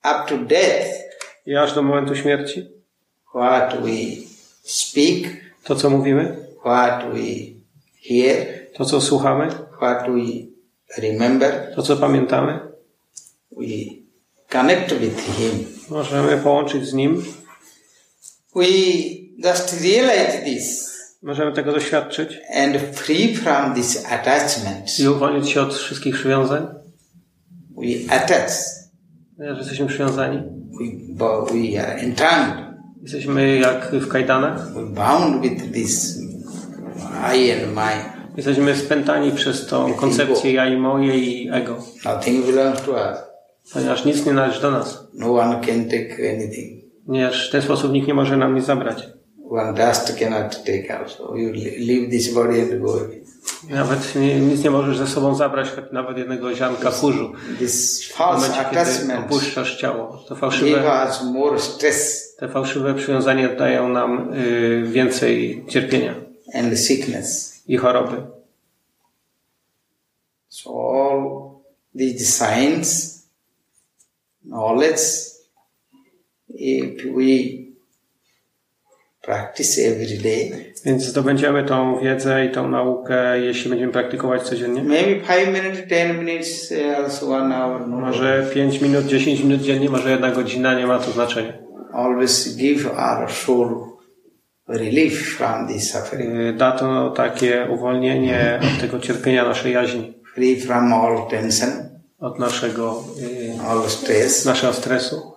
up 0.05 0.25
to 0.29 0.39
death, 0.39 0.89
I 1.47 1.57
aż 1.57 1.75
do 1.75 1.83
momentu 1.83 2.17
śmierci, 2.17 2.69
what 3.35 3.81
we 3.83 3.91
speak, 4.63 5.27
to 5.65 5.75
co 5.77 5.91
mówimy, 5.91 6.37
what 6.61 7.05
we 7.13 7.23
hear, 8.09 8.47
to 8.75 8.85
co 8.85 9.01
słuchamy, 9.01 9.49
what 9.77 10.03
we 10.07 10.23
remember, 11.03 11.73
to 11.77 11.83
co 11.83 11.97
pamiętamy, 11.97 12.61
we 13.53 13.67
connect 14.49 14.95
with 14.95 15.21
Him. 15.21 15.65
możemy 15.91 16.37
połączyć 16.39 16.87
z 16.89 16.93
Nim, 16.95 17.25
We 18.55 18.65
just 19.45 19.83
realize 19.83 20.43
this 20.45 20.87
możemy 21.23 21.53
tego 21.53 21.73
doświadczyć 21.73 22.39
and 22.57 22.77
free 22.95 23.37
from 23.37 23.75
this 23.75 24.05
attachment. 24.11 24.99
i 25.01 25.09
uwolnić 25.09 25.51
się 25.51 25.61
od 25.63 25.75
wszystkich 25.75 26.15
przywiązań, 26.15 26.67
We 27.77 28.15
attach, 28.15 28.51
ponieważ 29.37 29.59
jesteśmy 29.59 29.87
przywiązani. 29.87 30.43
we, 31.19 31.27
we 31.55 31.83
are 31.83 31.95
entangled, 32.01 32.67
Jesteśmy 33.03 33.57
jak 33.59 33.91
w 33.93 34.09
kajdanach, 34.09 34.73
we 34.75 34.87
bound 34.87 35.43
with 35.43 35.73
this 35.73 36.19
I 37.37 37.51
and 37.53 37.75
my. 37.75 37.93
jesteśmy 38.37 38.77
spętani 38.77 39.33
przez 39.33 39.67
tą 39.67 39.95
koncepcję 39.95 40.53
ja 40.53 40.67
i 40.67 40.77
moje 40.77 41.19
i 41.19 41.49
ego, 41.53 41.77
Nothing 42.05 42.47
belongs 42.47 42.83
to 42.83 42.91
us. 42.93 43.19
Ponieważ 43.73 44.05
nic 44.05 44.27
nie 44.27 44.33
należy 44.33 44.61
do 44.61 44.71
nas. 44.71 45.09
No 45.15 45.35
one 45.35 45.61
can 45.67 45.85
take 45.85 46.31
anything. 46.35 46.85
Ponieważ 47.07 47.49
w 47.49 47.53
ten 47.53 47.63
sposób 47.63 47.93
nikt 47.93 48.09
nie 48.09 48.15
może 48.15 48.37
nam 48.37 48.55
nic 48.55 48.65
zabrać. 48.65 49.09
One 49.51 49.73
dust 49.75 50.19
cannot 50.19 50.65
take 50.65 50.99
also. 50.99 51.37
You 51.37 51.53
leave 51.87 52.11
this 52.11 52.35
body 52.35 52.63
and 52.63 52.83
go 52.83 52.95
away. 52.95 53.27
Nawet 53.71 54.15
nie, 54.15 54.41
nic 54.41 54.65
nie 54.65 54.71
możesz 54.71 54.99
ze 54.99 55.07
sobą 55.07 55.35
zabrać, 55.35 55.69
nawet 55.93 56.19
jednego 56.19 56.55
ziarnka 56.55 56.91
kurzu. 56.91 57.33
This 57.59 58.05
W 58.09 58.13
false 58.13 58.49
momencie, 58.49 58.71
kiedy 58.71 58.81
attachment 58.81 59.27
opuszczasz 59.27 59.77
ciało. 59.77 60.25
To 60.29 60.37
fałszywe, 60.37 61.05
us 61.09 61.23
more 61.23 61.61
stress 61.61 62.27
te 62.37 62.49
fałszywe 62.49 62.95
przywiązania 62.95 63.55
dają 63.55 63.89
nam 63.89 64.35
y, 64.35 64.85
więcej 64.87 65.65
cierpienia 65.69 66.15
and 66.55 66.79
sickness. 66.79 67.63
i 67.69 67.77
choroby. 67.77 68.27
So 70.49 70.71
all 70.71 71.51
these 71.95 72.25
signs, 72.27 73.16
knowledge, 74.47 75.01
if 76.49 77.05
we 77.17 77.67
practice 79.23 79.79
every 79.79 80.19
day, 80.19 80.67
Więc 80.85 81.03
zdobędziemy 81.05 81.65
tą 81.65 82.01
wiedzę 82.01 82.47
i 82.47 82.51
tą 82.51 82.69
naukę, 82.69 83.41
jeśli 83.41 83.71
będziemy 83.71 83.93
praktykować 83.93 84.43
codziennie. 84.43 84.83
maybe 84.83 85.21
five 85.21 85.47
minutes, 85.63 85.89
ten 85.89 86.25
minutes, 86.25 86.73
uh, 86.73 86.99
also 87.05 87.31
one 87.35 87.55
hour, 87.57 87.89
no. 87.89 87.97
Może 87.97 88.51
5 88.55 88.81
minut, 88.81 89.07
10 89.07 89.41
minut 89.41 89.61
dziennie, 89.61 89.91
może 89.91 90.11
jedna 90.11 90.31
godzina, 90.31 90.75
nie 90.79 90.87
ma 90.87 90.99
to 90.99 91.11
znaczenia. 91.11 91.53
Always 91.93 92.57
give 92.57 92.87
our 92.99 93.31
soul 93.33 93.69
relief 94.69 95.37
from 95.37 95.69
this 95.69 95.91
suffering, 95.91 96.35
Y, 96.41 96.53
Da 96.53 96.73
to 96.73 97.11
takie 97.11 97.67
uwolnienie 97.71 98.61
od 98.63 98.81
tego 98.81 98.99
cierpienia 98.99 99.45
naszej 99.45 99.73
jaźni, 99.73 100.15
free 100.35 100.61
from 100.61 100.93
all 100.93 101.29
tension, 101.31 101.71
od 102.19 102.39
naszego, 102.39 103.05
y, 103.23 103.46
all 103.61 103.89
stress. 103.91 104.45
naszego 104.45 104.73
stresu. 104.73 105.33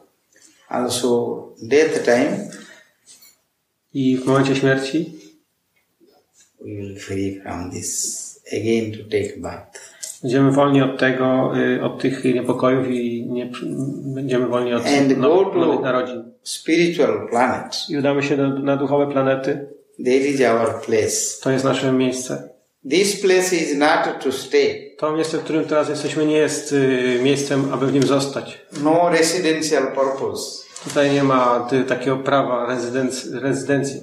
Also, 0.69 1.37
death 1.61 2.03
time, 2.05 2.49
I 3.93 4.17
w 4.17 4.25
momencie 4.25 4.55
śmierci 4.55 5.13
we 6.61 6.65
will 6.65 6.99
free 6.99 7.41
from 7.41 7.71
this 7.71 8.19
again 8.53 8.91
to 8.91 8.97
take 9.03 9.37
bath. 9.37 9.79
będziemy 10.21 10.51
wolni 10.51 10.81
od 10.81 10.99
tego, 10.99 11.51
y, 11.77 11.83
od 11.83 12.01
tych 12.01 12.23
niepokojów 12.25 12.87
i 12.87 13.25
nie, 13.29 13.51
będziemy 14.13 14.47
wolni 14.47 14.73
od 14.73 14.85
And 14.85 15.17
now- 15.17 15.45
go 15.45 15.45
to- 15.51 15.59
nowych 15.59 15.81
narodzin. 15.81 16.23
Spiritual 16.43 17.27
planet, 17.29 17.77
I 17.89 17.97
udamy 17.97 18.23
się 18.23 18.37
do, 18.37 18.49
na 18.49 18.77
duchowe 18.77 19.11
planety. 19.11 19.67
there 20.05 20.17
is 20.27 20.41
our 20.41 20.81
place. 20.81 21.41
To 21.43 21.51
jest 21.51 21.65
nasze 21.65 21.91
miejsce. 21.93 22.49
This 22.83 23.21
place 23.21 23.53
is 23.55 23.77
not 23.77 24.23
to 24.23 24.31
stay. 24.31 24.95
To 24.97 25.11
miejsce, 25.11 25.37
w 25.37 25.43
którym 25.43 25.65
teraz 25.65 25.89
jesteśmy, 25.89 26.25
nie 26.25 26.37
jest 26.37 26.71
y, 26.71 27.19
miejscem, 27.23 27.73
aby 27.73 27.87
w 27.87 27.93
nim 27.93 28.03
zostać. 28.03 28.65
No 28.83 29.09
residential 29.09 29.91
purpose. 29.95 30.63
Tutaj 30.83 31.11
nie 31.11 31.23
ma 31.23 31.67
ty, 31.69 31.83
takiego 31.83 32.17
prawa 32.17 32.67
rezydenc- 32.75 33.39
rezydencji. 33.39 34.01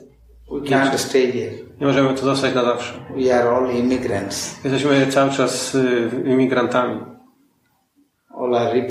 We 0.53 0.61
can't 0.61 0.99
stay 0.99 1.33
here. 1.33 1.53
Nie 1.81 1.87
możemy 1.87 2.15
tu 2.15 2.25
zostać 2.25 2.55
na 2.55 2.65
zawsze. 2.65 2.93
We 3.17 3.35
are 3.41 3.51
all 3.51 3.75
immigrants. 3.77 4.55
Jesteśmy 4.65 5.07
cały 5.07 5.31
czas 5.31 5.75
y, 5.75 6.11
imigrantami. 6.27 7.01
All 8.39 8.55
are. 8.55 8.87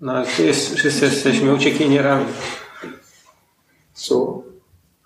No, 0.00 0.22
jest, 0.38 0.74
wszyscy 0.74 1.04
jesteśmy 1.04 1.54
uciekinierami. 1.54 2.24
So, 3.94 4.42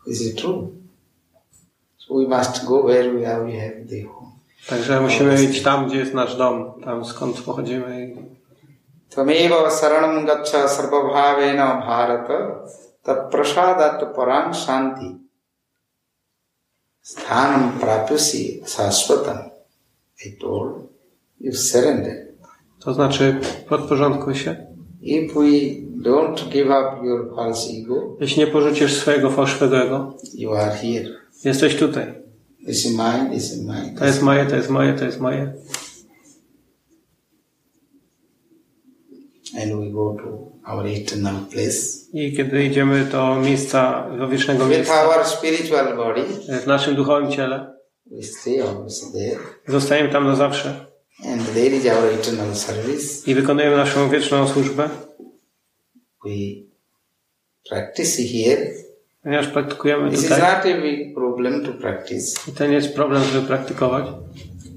is 0.06 0.34
true 0.34 0.68
we 2.10 2.26
must 2.28 2.64
go 2.64 2.86
where 2.86 3.14
we 3.14 3.24
have, 3.24 3.44
we 3.44 3.52
have 3.52 3.88
the 3.88 4.02
home. 4.02 4.26
Także 4.68 5.00
musimy 5.00 5.44
iść 5.44 5.62
tam, 5.62 5.88
gdzie 5.88 5.98
jest 5.98 6.14
nasz 6.14 6.36
dom, 6.36 6.72
tam 6.84 7.04
skąd 7.04 7.40
pochodzimy. 7.40 8.16
Twamevo 9.08 9.70
saranam 9.70 10.26
gaccha 10.26 10.68
sarvabhavena 10.68 11.74
bharata 11.74 12.60
tat 13.02 13.30
prasadat 13.30 14.14
param 14.16 14.54
shanti 14.54 15.18
sthanam 17.02 17.78
prapyasi 17.80 18.62
saswatam. 18.64 19.38
I 20.26 20.38
told 20.40 20.72
you 21.40 21.52
surrender. 21.52 22.26
To 22.80 22.94
znaczy 22.94 23.40
podporządkuj 23.68 24.34
się. 24.34 24.66
If 25.02 25.34
we 25.34 25.50
don't 26.02 26.48
give 26.48 26.66
up 26.66 27.06
your 27.06 27.36
false 27.36 27.68
ego, 27.82 28.16
jeśli 28.20 28.40
nie 28.40 28.46
porzucisz 28.46 28.94
swojego 28.94 29.30
fałszywego 29.30 29.76
ego, 29.78 30.14
you 30.34 30.54
are 30.54 30.70
here 30.70 31.25
jesteś 31.44 31.76
tutaj. 31.76 32.14
Is 32.66 32.86
mine, 32.90 33.34
is 33.34 33.58
mine. 33.58 33.94
To 33.98 34.04
jest 34.06 34.22
moje, 34.22 34.46
to 34.46 34.56
jest 34.56 34.70
moje, 34.70 34.92
to 34.94 35.04
jest 35.04 35.20
moje. 35.20 35.52
And 39.62 39.72
we 39.72 39.90
go 39.90 40.16
to 40.18 40.52
our 40.72 40.86
eternal 40.86 41.46
place. 41.50 42.06
I 42.12 42.32
kiedy 42.36 42.64
idziemy 42.64 43.04
do 43.04 43.36
miejsca, 43.40 44.10
do 44.18 44.28
wiecznego 44.28 44.64
With 44.66 44.76
miejsca 44.76 45.04
our 45.04 45.26
spiritual 45.26 45.96
body, 45.96 46.22
w 46.62 46.66
naszym 46.66 46.94
duchowym 46.94 47.30
ciele, 47.32 47.74
we 48.06 48.22
stay 48.22 48.62
always 48.62 49.12
there. 49.12 49.38
zostajemy 49.68 50.12
tam 50.12 50.24
na 50.26 50.36
zawsze 50.36 50.86
And 51.24 51.54
there 51.54 51.76
is 51.76 51.86
our 51.86 52.04
eternal 52.14 52.54
service. 52.56 53.30
i 53.30 53.34
wykonujemy 53.34 53.76
naszą 53.76 54.08
wieczną 54.10 54.48
służbę, 54.48 54.90
We 56.24 56.30
practice 57.68 58.22
here. 58.22 58.70
Ponieważ 59.26 59.46
praktykujemy 59.46 60.10
This 60.10 60.18
is 60.22 60.28
tutaj. 60.28 60.40
not 60.40 60.66
a 60.78 60.82
big 60.82 61.14
problem 61.14 61.64
to 61.64 61.72
practice. 61.72 62.50
I 62.50 62.52
to 62.52 62.66
nie 62.66 62.74
jest 62.74 62.94
problem, 62.94 63.22
żeby 63.24 63.46
praktykować. 63.46 64.06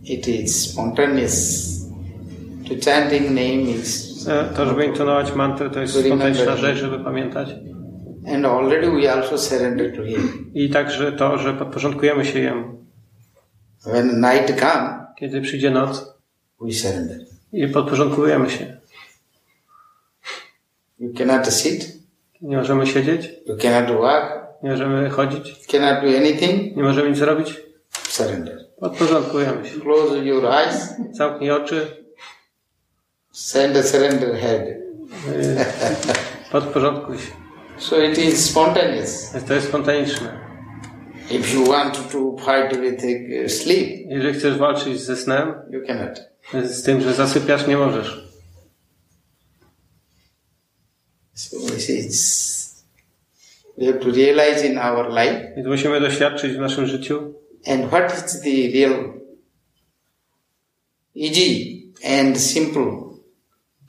It 0.03 0.27
is 0.27 0.71
spontaneous. 0.71 1.69
To 2.69 2.91
chanting 2.91 3.27
name 3.29 3.61
is 3.61 4.09
To, 4.55 4.65
żeby 4.65 4.85
intonować 4.85 5.35
mantrę, 5.35 5.69
to 5.69 5.79
jest 5.81 5.93
spontaniczna 6.05 6.55
rzecz, 6.57 6.77
żeby 6.77 6.99
pamiętać. 6.99 7.49
and 8.33 8.45
already 8.45 8.91
we 9.01 9.13
also 9.13 9.37
surrender 9.37 9.95
to 9.97 10.03
him. 10.05 10.51
I 10.53 10.69
także 10.69 11.11
to, 11.11 11.37
że 11.37 11.53
podporządkujemy 11.53 12.25
się 12.25 12.39
Jemu. 12.39 12.85
When 13.85 14.21
night 14.21 14.59
come, 14.59 15.05
Kiedy 15.19 15.41
przyjdzie 15.41 15.71
noc 15.71 16.13
we 16.61 16.71
surrender. 16.71 17.19
i 17.53 17.67
podporządkujemy 17.67 18.49
się. 18.49 18.77
You 20.99 21.13
cannot 21.17 21.47
sit, 21.53 21.99
Nie 22.41 22.57
możemy 22.57 22.87
siedzieć, 22.87 23.29
you 23.47 23.57
cannot 23.57 23.97
walk, 24.01 24.38
nie 24.63 24.69
możemy 24.71 25.09
chodzić, 25.09 25.67
cannot 25.67 26.01
do 26.11 26.17
anything, 26.17 26.75
nie 26.75 26.83
możemy 26.83 27.09
nic 27.09 27.17
zrobić. 27.19 27.53
surrender. 28.07 28.65
Podporządkujemy 28.79 29.69
się. 29.69 29.79
Close 29.79 30.17
your 30.25 30.45
eyes, 30.45 30.89
Zamknij 31.11 31.51
oczy, 31.51 31.87
send 33.31 33.77
a 33.77 33.83
surrender 33.83 34.35
head. 34.35 34.61
podporządkuj 36.51 37.17
się. 37.17 37.31
So 37.77 38.01
it 38.01 38.17
is 38.17 38.45
spontaneous. 38.49 39.31
To 39.47 39.53
jest 39.53 39.67
spontaniczne. 39.67 40.39
If 41.31 41.53
you 41.55 41.65
want 41.67 42.11
to 42.11 42.35
fight 42.37 42.81
with 42.81 43.03
uh, 43.03 43.51
sleep, 43.51 43.89
Jeżeli 44.09 44.39
chcesz 44.39 44.57
walczyć 44.57 45.01
ze 45.01 45.15
snem, 45.15 45.53
you 45.69 45.81
cannot. 45.87 46.19
z 46.71 46.83
tym, 46.83 47.01
że 47.01 47.13
zasypiasz, 47.13 47.67
nie 47.67 47.77
możesz. 47.77 48.29
So 51.33 51.57
is, 51.89 52.58
we 53.79 53.85
have 53.85 53.99
to 53.99 54.11
realize 54.11 54.67
in 54.67 54.77
our 54.77 55.09
life 55.09 55.53
Więc 55.55 55.67
musimy 55.67 55.99
doświadczyć 55.99 56.53
w 56.53 56.59
naszym 56.59 56.87
życiu, 56.87 57.33
and 57.67 57.87
what 57.87 58.17
is 58.17 58.41
the 58.41 58.79
real 58.79 59.13
easy 61.15 61.79
and 62.19 62.41
simple 62.41 63.09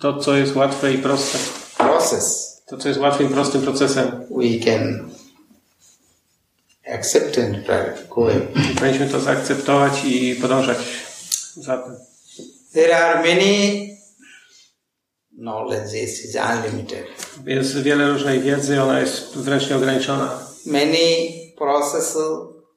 to, 0.00 0.18
co 0.18 0.36
jest 0.36 0.56
łatwe 0.56 0.92
i 0.92 0.98
proste. 0.98 1.38
process 1.78 2.50
To, 2.66 2.76
co 2.76 2.88
jest 2.88 3.00
łatwym, 3.00 3.28
prostym 3.28 3.62
procesem. 3.62 4.10
we 4.30 4.64
can 4.64 5.10
accept 6.94 7.38
and 7.38 7.66
go. 8.08 8.30
I 8.30 8.74
powinniśmy 8.76 9.06
to 9.06 9.20
zaakceptować 9.20 10.04
i 10.04 10.34
podążać 10.34 10.78
za 11.56 11.78
tym. 11.78 11.96
There 12.72 12.96
are 12.96 13.18
many 13.22 13.99
knowledge 15.40 15.94
is, 15.94 16.24
is 16.24 16.36
unlimited. 16.36 17.04
Jest 17.46 17.82
wiele 17.82 18.08
różnej 18.12 18.40
wiedzy, 18.40 18.82
ona 18.82 19.00
jest 19.00 19.36
wręcz 19.36 19.70
nieograniczona. 19.70 20.38
Many 20.66 20.96
processes, 21.58 22.16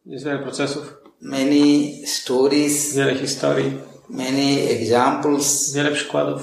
Jest 0.06 0.26
wiele 0.26 0.40
procesów, 0.40 0.94
many 1.22 1.92
stories, 2.08 2.94
wiele 2.96 3.16
historii, 3.16 3.78
many 4.10 4.70
examples, 4.70 5.74
wiele 5.74 5.92
przykładów. 5.92 6.42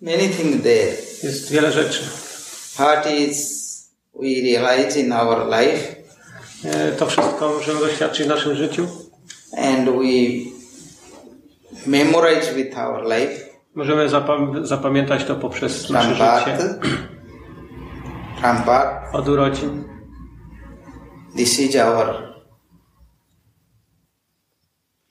many 0.00 0.28
things 0.28 0.62
there. 0.62 0.92
Jest 1.22 1.50
wiele 1.50 1.72
rzeczy. 1.72 2.02
What 2.74 3.06
is 3.10 3.62
we 4.14 4.28
realize 4.28 5.00
in 5.00 5.12
our 5.12 5.46
life 5.50 6.02
E, 6.64 6.92
To 6.92 7.06
wszystko 7.06 7.48
możemy 7.58 7.80
doświadczyć 7.80 8.26
w 8.26 8.28
naszym 8.28 8.54
życiu. 8.56 8.86
and 9.58 9.88
we 9.90 10.52
memorize 11.86 12.54
with 12.54 12.78
our 12.78 13.04
life 13.04 13.51
Możemy 13.74 14.08
zapam- 14.08 14.66
zapamiętać 14.66 15.24
to 15.24 15.34
poprzez 15.36 15.90
nasze 15.90 16.08
życie. 16.14 16.58
birth. 16.58 16.88
Od 19.14 19.28
urodzin. 19.28 19.84
This 21.36 21.60
is 21.60 21.76
our 21.76 22.32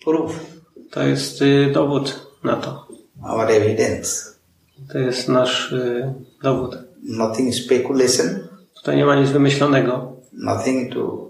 proof, 0.05 0.39
To 0.91 1.03
jest 1.03 1.41
y, 1.41 1.71
dowód 1.73 2.27
na 2.43 2.55
to. 2.55 2.87
our 3.23 3.51
evidence. 3.51 4.31
To 4.91 4.97
jest 4.99 5.29
nasz 5.29 5.71
y, 5.71 6.13
dowód. 6.43 6.77
Nothing 7.03 7.55
speculation, 7.55 8.27
Tutaj 8.75 8.97
nie 8.97 9.05
ma 9.05 9.15
nic 9.15 9.29
wymyślonego. 9.29 10.13
nothing 10.33 10.93
to 10.93 11.29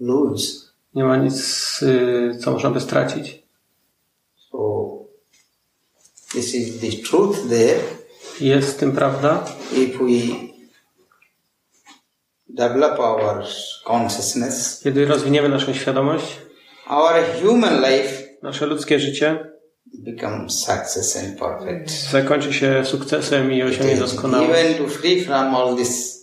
lose. 0.00 0.52
Nie 0.94 1.04
ma 1.04 1.16
nic, 1.16 1.34
y, 1.82 2.38
co 2.40 2.52
można 2.52 2.70
by 2.70 2.80
stracić. 2.80 3.42
This 6.38 6.54
is 6.54 6.80
the 6.80 7.02
truth 7.02 7.48
there. 7.48 7.80
Jest 8.40 8.74
w 8.74 8.76
tym 8.76 8.92
prawda. 8.92 9.44
If 9.76 9.98
we 9.98 10.36
develop 12.48 12.98
our 13.00 13.44
consciousness, 13.86 14.80
Kiedy 14.84 15.06
rozwiniemy 15.06 15.48
naszą 15.48 15.74
świadomość, 15.74 16.36
our 16.90 17.14
human 17.42 17.76
life 17.80 18.22
nasze 18.42 18.66
ludzkie 18.66 19.00
życie 19.00 19.52
becomes 19.94 20.52
success 20.58 21.16
and 21.16 21.38
perfect. 21.38 22.10
zakończy 22.10 22.52
się 22.52 22.84
sukcesem 22.84 23.52
i 23.52 23.62
osiągnie 23.62 23.96
doskonałość. 23.96 24.50
Even 24.50 24.74
to 24.74 24.88
free 24.92 25.24
from 25.24 25.54
all 25.54 25.76
this 25.76 26.18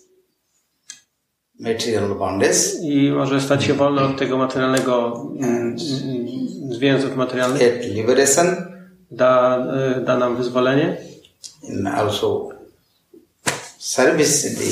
material 1.59 2.16
bondage, 2.16 2.59
I 2.82 3.11
może 3.11 3.41
stać 3.41 3.63
się 3.63 3.74
wolny 3.74 4.01
od 4.01 4.18
tego 4.20 4.38
materialnego, 4.38 5.24
mm, 5.39 5.76
mm, 6.03 6.28
związków 6.74 7.16
materialnych. 7.16 7.84
liberation 7.93 8.74
Da, 9.12 9.66
y, 9.97 10.06
da 10.06 10.18
nam 10.18 10.38
wyzwolenie 10.38 10.97
and 11.70 11.88
also 11.88 12.49
service 13.78 14.47
in 14.47 14.56
the 14.56 14.64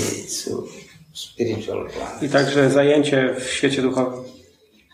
spiritual 1.14 1.90
i 2.22 2.30
także 2.30 2.70
zajęcie 2.70 3.36
w 3.40 3.50
świecie 3.50 3.82
duchowym. 3.82 4.24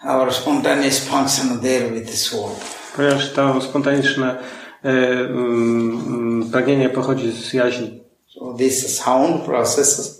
Our 0.05 0.33
spontaneous 0.33 0.99
function 0.99 1.59
there 1.59 1.91
with 1.91 2.11
the 2.11 2.17
soul. 2.17 2.49
Ponieważ 2.95 3.33
to 3.33 3.61
spontaniczne 3.61 4.37
y, 4.85 4.89
mm, 4.89 6.49
pragnienie 6.51 6.89
pochodzi 6.89 7.31
z 7.31 7.53
jaźni. 7.53 8.03
So 8.27 8.53
this 8.57 8.97
sound 8.97 9.45
process 9.45 10.19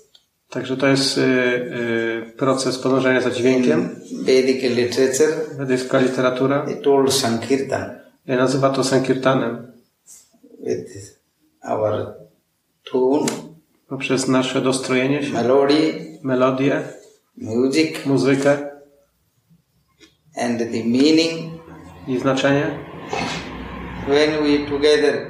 Także 0.50 0.78
to 0.78 0.88
jest 0.88 1.18
y, 1.18 1.22
y, 1.22 2.34
proces 2.38 2.78
podążania 2.78 3.22
za 3.22 3.32
dźwiękiem. 3.32 3.96
in 4.12 4.24
Vedic 4.26 4.64
literature, 4.64 6.02
literatura 6.02 6.66
they 6.66 6.82
told 6.82 7.14
Sankirtan 7.14 7.82
y, 7.84 8.00
nazywa 8.38 8.70
to 8.70 8.84
sankirtanem. 8.84 9.72
with 10.60 11.20
our 11.64 12.14
tune, 12.84 13.26
Poprzez 13.88 14.28
nasze 14.28 14.62
dostrojenie 14.62 15.24
się, 15.24 15.34
melody, 15.34 15.94
melodię, 16.24 16.82
music, 17.38 18.06
muzykę 18.06 18.58
and 20.38 20.60
the 20.60 20.84
meaning. 20.86 21.52
i 22.08 22.20
znaczenie. 22.20 22.80
When 24.08 24.30
we 24.44 24.70
together 24.72 25.28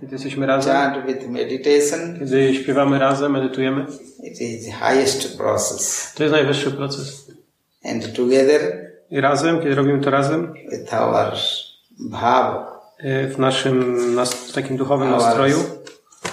Kiedy 0.00 0.14
jesteśmy 0.14 0.46
razem, 0.46 0.72
chant 0.72 1.06
with 1.06 1.28
meditation, 1.28 2.18
kiedy 2.18 2.54
śpiewamy 2.54 2.98
razem, 2.98 3.32
medytujemy, 3.32 3.86
it 4.24 4.40
is 4.40 4.64
the 4.66 4.72
highest 4.72 5.36
process. 5.36 6.12
to 6.16 6.22
jest 6.22 6.32
najwyższy 6.34 6.70
proces. 6.70 7.30
And 7.84 8.12
together 8.16 8.88
I 9.10 9.20
razem, 9.20 9.58
kiedy 9.60 9.74
robimy 9.74 10.00
to 10.00 10.10
razem, 10.10 10.52
with 10.70 10.94
our 10.94 11.32
bhava, 11.98 12.80
y, 13.04 13.28
w 13.34 13.38
naszym 13.38 14.14
nas, 14.14 14.52
takim 14.54 14.76
duchowym 14.76 15.10
nastroju, 15.10 15.58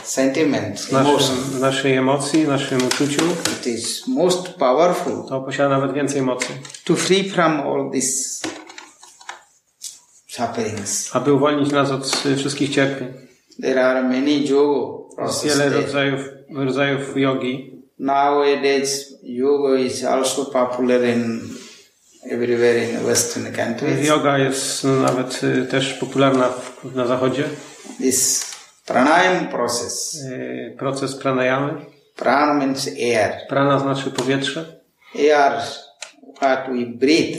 sentiment, 0.03 0.79
w 0.79 0.91
naszym, 0.91 1.59
naszej 1.59 1.95
emocji, 1.95 2.47
naszym 2.47 2.87
uczuciu, 2.87 3.21
it 3.59 3.67
is 3.67 4.07
most 4.07 4.47
powerful 4.49 5.23
to 5.29 5.41
posiada 5.41 5.69
nawet 5.69 5.93
więcej 5.93 6.21
mocy. 6.21 6.47
to 6.85 6.95
free 6.95 7.29
from 7.29 7.59
all 7.59 7.91
these 7.91 8.41
sufferings. 10.27 11.15
Aby 11.15 11.33
uwolnić 11.33 11.71
nas 11.71 11.91
od 11.91 12.25
y, 12.25 12.35
wszystkich 12.35 12.69
cierpień. 12.69 13.07
There 13.61 13.85
are 13.85 14.03
many 14.03 14.31
yoga 14.39 14.97
Jest 15.05 15.15
processes. 15.15 15.57
wiele 15.57 15.69
there. 15.71 15.81
rodzajów, 15.81 16.21
rodzajów 16.55 17.17
jogi. 17.17 17.75
Nowadays, 17.99 19.13
yoga 19.23 19.79
is 19.79 20.03
also 20.03 20.45
popular 20.45 21.03
in 21.03 21.39
everywhere 22.31 22.89
in 22.89 23.05
Western 23.05 23.53
countries. 23.53 24.07
Yoga 24.07 24.37
jest 24.37 24.83
no, 24.83 24.95
nawet 24.95 25.43
y, 25.43 25.65
też 25.65 25.93
popularna 25.93 26.49
w, 26.49 26.95
na 26.95 27.07
zachodzie. 27.07 27.43
This 27.97 28.45
pranayam 28.85 29.47
process, 29.47 30.15
Y, 30.25 30.75
Proces 30.79 31.15
pranayamy. 31.15 31.73
prana 32.15 32.53
means 32.53 32.87
air. 32.87 33.31
Prana 33.49 33.79
znaczy 33.79 34.11
powietrze. 34.11 34.65
Air, 35.15 35.51
what 36.37 36.59
we 36.67 36.85
breathe, 36.85 37.37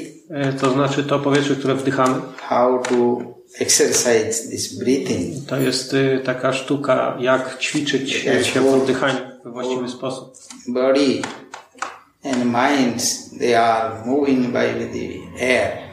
Y, 0.56 0.60
To 0.60 0.70
znaczy 0.70 1.04
to 1.04 1.18
powietrze, 1.18 1.54
które 1.56 1.74
wdychamy. 1.74 2.14
how 2.48 2.82
to 2.82 3.18
exercise 3.60 4.50
this 4.50 4.78
breathing. 4.78 5.46
To 5.48 5.56
jest 5.56 5.96
taka 6.24 6.52
sztuka, 6.52 7.16
jak 7.20 7.58
ćwiczyć 7.58 8.12
się 8.52 8.60
w 8.60 8.74
oddychaniu 8.74 9.18
we 9.44 9.50
właściwy 9.50 9.88
sposób. 9.88 10.34
Body 10.68 11.22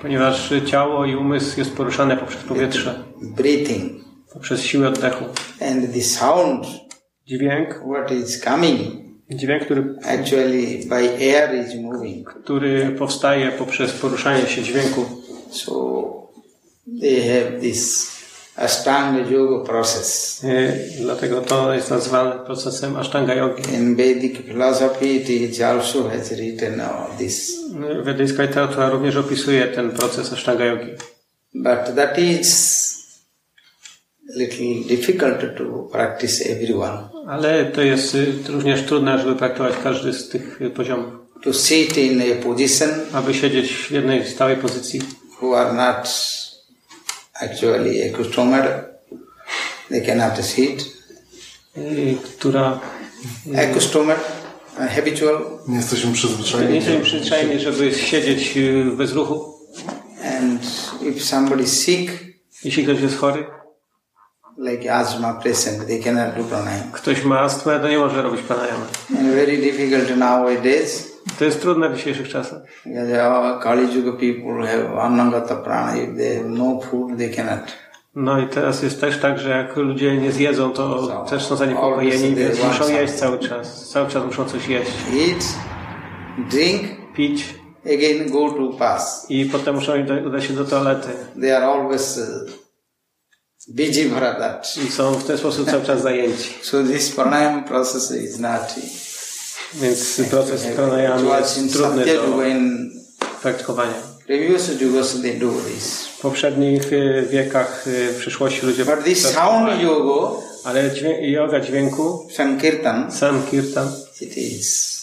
Ponieważ 0.01 0.53
ciało 0.65 1.05
i 1.05 1.15
umysł 1.15 1.59
jest 1.59 1.75
poruszane 1.75 2.17
poprzez 2.17 2.43
powietrze, 2.43 3.03
breathing. 3.21 4.03
poprzez 4.33 4.61
siłę 4.61 4.87
oddechu. 4.87 5.25
And 5.61 5.93
the 5.93 6.01
sound, 6.01 6.65
Dźwięk, 7.27 7.81
what 7.91 8.11
is 8.11 8.41
coming, 8.41 8.79
dźwięk, 9.29 9.63
który, 9.65 9.95
actually 10.03 10.85
by 10.89 10.95
air 10.95 11.65
is 11.65 11.75
moving. 11.81 12.29
który 12.29 12.95
powstaje 12.99 13.51
poprzez 13.51 13.91
poruszanie 13.91 14.47
się 14.47 14.63
dźwięku. 14.63 15.05
So 15.51 16.13
they 17.01 17.21
have 17.21 17.59
this 17.61 18.12
Ashtanga 18.55 19.31
Yoga 19.31 19.65
process. 19.65 20.41
Y, 20.43 20.89
Dlatego 21.01 21.41
to 21.41 21.73
jest 21.73 21.89
nazwane 21.89 22.39
procesem 22.45 22.97
Ashtanga 22.97 23.33
Yogi. 23.33 23.73
In 23.73 23.95
Vedic 23.95 24.37
philosophy, 24.37 25.15
it 25.15 25.61
also 25.61 26.09
has 26.09 26.31
written 26.31 26.81
all 26.81 27.17
this. 27.17 27.51
Wedyjska 28.03 28.43
literatura 28.43 28.89
również 28.89 29.15
opisuje 29.15 29.67
ten 29.67 29.91
proces 29.91 30.33
Ashtanga 30.33 30.65
Yogi. 30.65 30.91
But 31.53 31.95
that 31.95 32.19
is 32.19 32.83
little 34.35 34.95
difficult 34.95 35.57
to 35.57 35.89
practice 35.91 36.51
everyone. 36.51 36.97
Ale 37.27 37.65
to 37.65 37.81
jest 37.81 38.15
y, 38.15 38.33
również 38.47 38.81
trudne, 38.83 39.19
żeby 39.19 39.35
praktykować 39.35 39.73
każdy 39.83 40.13
z 40.13 40.29
tych 40.29 40.61
y, 40.61 40.69
poziomów. 40.69 41.13
To 41.43 41.53
sit 41.53 41.97
in 41.97 42.21
a 42.21 42.43
position 42.43 42.89
Aby 43.13 43.33
siedzieć 43.33 43.73
w 43.73 43.91
jednej 43.91 44.27
stałej 44.27 44.57
pozycji, 44.57 45.01
who 45.41 45.59
are 45.59 45.73
not 45.73 46.07
actually 47.41 48.09
accustomed, 48.09 48.65
they 49.89 50.01
cannot 50.05 50.45
sit. 50.45 50.85
y, 51.77 52.17
która 52.39 52.79
Accustomed, 53.57 54.17
uh, 54.79 54.87
habitual, 54.95 55.45
Nie 55.67 55.75
jesteśmy 55.77 56.09
nie 56.09 56.15
przyzwyczajeni. 56.15 56.75
jesteśmy 56.75 57.01
przyzwyczajeni, 57.01 57.59
żeby 57.59 57.93
siedzieć 57.95 58.57
y, 58.57 58.83
bez 58.97 59.11
ruchu. 59.13 59.53
and 60.41 60.61
if 61.01 61.19
somebody 61.19 61.63
is 61.63 61.79
sick, 61.85 62.11
Jeśli 62.63 62.83
ktoś 62.83 63.01
jest 63.01 63.17
chory, 63.17 63.45
like 64.57 64.93
asthma 64.93 65.33
patient, 65.33 65.87
they 65.87 65.99
cannot 65.99 66.35
do 66.37 66.43
pranayama. 66.43 66.91
ktoś 66.91 67.23
ma 67.23 67.39
astmę, 67.39 67.79
to 67.79 67.87
nie 67.89 67.97
może 67.97 68.21
robić 68.21 68.41
pranayama. 68.41 68.85
And 69.19 69.27
very 69.35 69.57
difficult 69.57 70.17
nowadays 70.17 71.12
To 71.39 71.45
jest 71.45 71.61
trudne 71.61 71.89
w 71.89 71.95
dzisiejszych 71.95 72.29
czasach. 72.29 72.61
Kali 73.61 73.95
Yuga 73.95 74.11
people 74.11 74.67
have 74.67 75.01
anangata 75.01 75.55
prana. 75.55 75.97
If 75.97 76.17
they 76.17 76.35
have 76.35 76.49
no 76.49 76.81
food, 76.81 77.17
they 77.17 77.29
cannot. 77.29 77.59
No 78.15 78.39
i 78.39 78.47
teraz 78.47 78.83
jest 78.83 79.01
też 79.01 79.17
tak, 79.19 79.39
że 79.39 79.49
jak 79.49 79.77
ludzie 79.77 80.17
nie 80.17 80.31
zjedzą, 80.31 80.71
to 80.71 81.25
też 81.29 81.45
są 81.45 81.55
zaniepokojeni, 81.55 82.35
więc 82.35 82.63
muszą 82.63 82.89
jeść 82.89 83.13
cały 83.13 83.39
czas. 83.39 83.89
Cały 83.89 84.09
czas 84.09 84.25
muszą 84.25 84.45
coś 84.45 84.67
jeść. 84.67 84.91
Eat, 85.13 85.45
drink, 86.51 86.81
Pić 87.15 87.45
again 87.85 88.31
go 88.31 88.51
to 88.51 88.77
pass. 88.77 89.25
i 89.29 89.45
potem 89.45 89.75
muszą 89.75 89.93
udać 90.27 90.43
się 90.43 90.53
do 90.53 90.65
toalety. 90.65 91.07
They 91.41 91.57
are 91.57 91.65
always 91.65 92.17
uh, 92.17 92.51
busy 93.67 94.09
for 94.09 94.19
that. 94.19 94.77
I 94.87 94.91
są 94.91 95.13
w 95.13 95.23
ten 95.23 95.37
sposób 95.37 95.71
cały 95.71 95.85
czas 95.85 96.01
zajęci. 96.01 96.53
So 96.61 96.83
this 96.83 97.15
pranayama 97.15 97.61
process 97.61 98.11
is 98.11 98.39
not. 98.39 98.75
Więc 99.81 100.21
proces 100.29 100.63
pranayama 100.75 101.39
jest 101.39 101.73
trudny 101.73 102.05
do 102.05 102.23
praktykowania. 103.41 103.93
W 106.17 106.21
poprzednich 106.21 106.93
y, 106.93 107.27
wiekach 107.31 107.87
y, 107.87 108.13
w 108.13 108.17
przyszłości 108.17 108.65
ludzie 108.65 108.85
But 108.85 109.03
this 109.03 109.21
sound 109.21 109.81
yoga, 109.81 110.31
Ale 110.63 110.89
dźwię- 110.91 111.21
yoga 111.21 111.59
dźwięku, 111.59 112.27
Sankirtan, 112.35 113.11
sam 113.11 113.43
kirtan, 113.51 113.87
it 114.21 114.37
is 114.37 114.93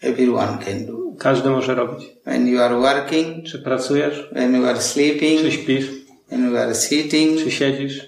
everyone 0.00 0.58
can 0.64 0.86
do. 0.86 0.92
każdy 1.18 1.50
może 1.50 1.74
robić. 1.74 2.08
When 2.26 2.48
you 2.48 2.60
are 2.60 2.76
working, 2.76 3.46
Czy 3.46 3.58
pracujesz, 3.58 4.28
when 4.32 4.54
you 4.54 4.64
are 4.66 4.78
czy 4.78 4.84
sleeping, 4.84 5.52
śpisz, 5.52 5.86
when 6.28 6.50
you 6.50 6.56
are 6.56 6.74
sitting, 6.74 7.38
czy 7.40 7.50
siedzisz, 7.50 8.02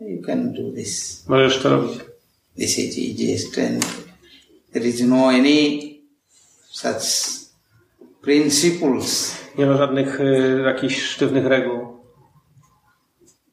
you 0.00 0.22
can 0.26 0.52
do 0.52 0.72
this. 0.76 1.22
możesz 1.28 1.58
to 1.62 1.68
robić. 1.70 1.98
This 2.56 2.78
is 2.78 2.98
easiest 2.98 3.58
and 3.58 3.86
there 4.74 4.88
is 4.88 5.00
no 5.00 5.30
any 5.30 5.94
such 6.70 7.04
principles 8.20 9.34
Nie 9.58 9.66
ma 9.66 9.76
żadnych 9.76 10.20
y, 10.20 10.62
jakichś 10.66 11.02
sztywnych 11.02 11.46
reguł, 11.46 12.00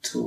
to 0.02 0.20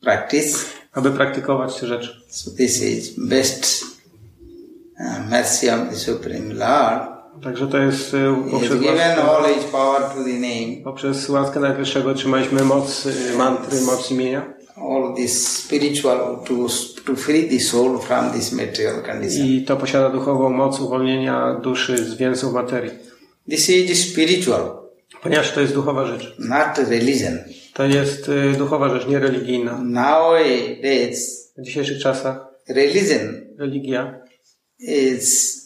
practice. 0.00 0.58
aby 0.92 1.10
praktykować 1.10 1.80
te 1.80 1.86
rzeczy. 1.86 2.20
So 2.28 2.50
this 2.50 2.82
is 2.82 3.10
best 3.18 3.84
uh, 5.00 5.30
mercy 5.30 5.74
of 5.74 5.90
the 5.90 5.96
Supreme 5.96 6.54
Lord. 6.54 7.10
Także 7.44 7.66
to 7.66 7.78
jest 7.78 8.14
y, 8.14 8.34
poprzez, 8.50 8.82
łaskę, 8.82 9.16
poprzez 10.84 11.28
łaskę 11.28 11.60
Najwyższego 11.60 12.10
otrzymaliśmy 12.10 12.64
moc 12.64 13.06
y, 13.06 13.34
mantry, 13.38 13.80
moc 13.80 14.10
imienia 14.10 14.59
i 19.38 19.64
to 19.64 19.76
posiada 19.76 20.10
duchową 20.10 20.50
moc 20.50 20.80
uwolnienia 20.80 21.60
duszy 21.62 22.04
z 22.04 22.14
więzów 22.14 22.52
materii. 22.54 22.90
This 23.50 23.70
is 23.70 24.12
spiritual, 24.12 24.80
Ponieważ 25.22 25.52
to 25.52 25.60
jest 25.60 25.74
duchowa 25.74 26.06
rzecz. 26.06 26.34
not 26.38 26.88
religion. 26.88 27.38
To 27.74 27.84
jest 27.84 28.28
y, 28.28 28.52
duchowa 28.58 28.88
rzecz, 28.88 29.08
nie 29.08 29.18
religijna. 29.18 29.78
Nowadays, 29.84 31.52
W 31.58 31.62
dzisiejszych 31.62 32.02
czasach 32.02 32.36
religion 32.68 33.40
religia 33.58 34.20
is 34.78 35.56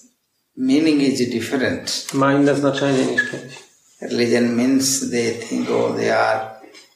meaning 0.56 1.02
is 1.02 1.30
different. 1.30 2.06
ma 2.14 2.34
inne 2.34 2.54
znaczenie 2.54 3.04
niż 3.04 3.22
kiedyś. 3.30 3.54
Religion 4.00 4.54
means 4.56 5.10
they 5.10 5.32
think 5.32 5.70
oh 5.70 5.96
they 5.96 6.16
are 6.18 6.40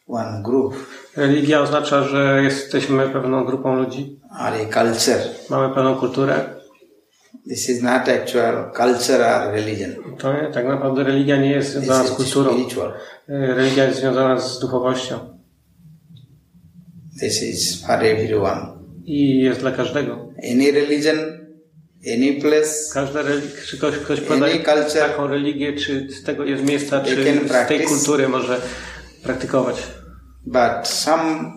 one 0.07 0.43
group 0.45 0.75
Religia 1.19 1.61
oznacza, 1.61 2.03
że 2.03 2.41
jesteśmy 2.45 3.09
pewną 3.09 3.45
grupą 3.45 3.77
ludzi, 3.77 4.21
or 4.41 4.53
a 4.53 4.59
culture. 4.85 5.21
mamy 5.51 5.75
pewną 5.75 5.97
kulturę. 5.97 6.35
This 7.49 7.69
is 7.71 7.83
not 7.83 8.09
actual 8.09 8.73
culture 8.77 9.21
or 9.27 9.53
religion. 9.53 9.91
To 10.19 10.33
nie, 10.33 10.51
tak 10.53 10.67
naprawdę 10.67 11.05
religia 11.05 11.37
nie 11.37 11.51
jest 11.51 11.71
związana 11.73 12.05
z 12.05 12.11
This 12.11 12.11
is 12.11 12.17
kulturą. 12.35 12.53
spiritual. 12.55 12.89
Y, 12.91 13.55
Religia 13.55 13.85
jest 13.85 13.99
związana 14.01 14.41
z 14.41 14.59
duchowością 14.61 15.19
This 17.21 17.43
is 17.43 17.85
for 17.87 18.05
everyone. 18.05 18.67
i 19.05 19.39
jest 19.39 19.61
dla 19.61 19.73
każdego. 19.73 20.29
Any 20.53 20.73
religion, 20.73 21.17
any 22.15 22.41
place, 22.41 22.71
Każda 22.95 23.23
relig- 23.23 23.65
czy 23.67 23.77
ktoś, 23.79 23.95
ktoś 23.97 24.21
podaje 24.21 24.59
taką 24.61 25.27
religię, 25.27 25.73
czy 25.73 26.09
z 26.11 26.23
tego 26.23 26.45
jest 26.45 26.65
miejsca, 26.65 27.01
czy 27.01 27.17
z 27.65 27.69
tej 27.69 27.81
kultury 27.81 28.29
może 28.29 28.61
praktykować. 29.23 29.83
But 30.47 30.89
some 30.89 31.53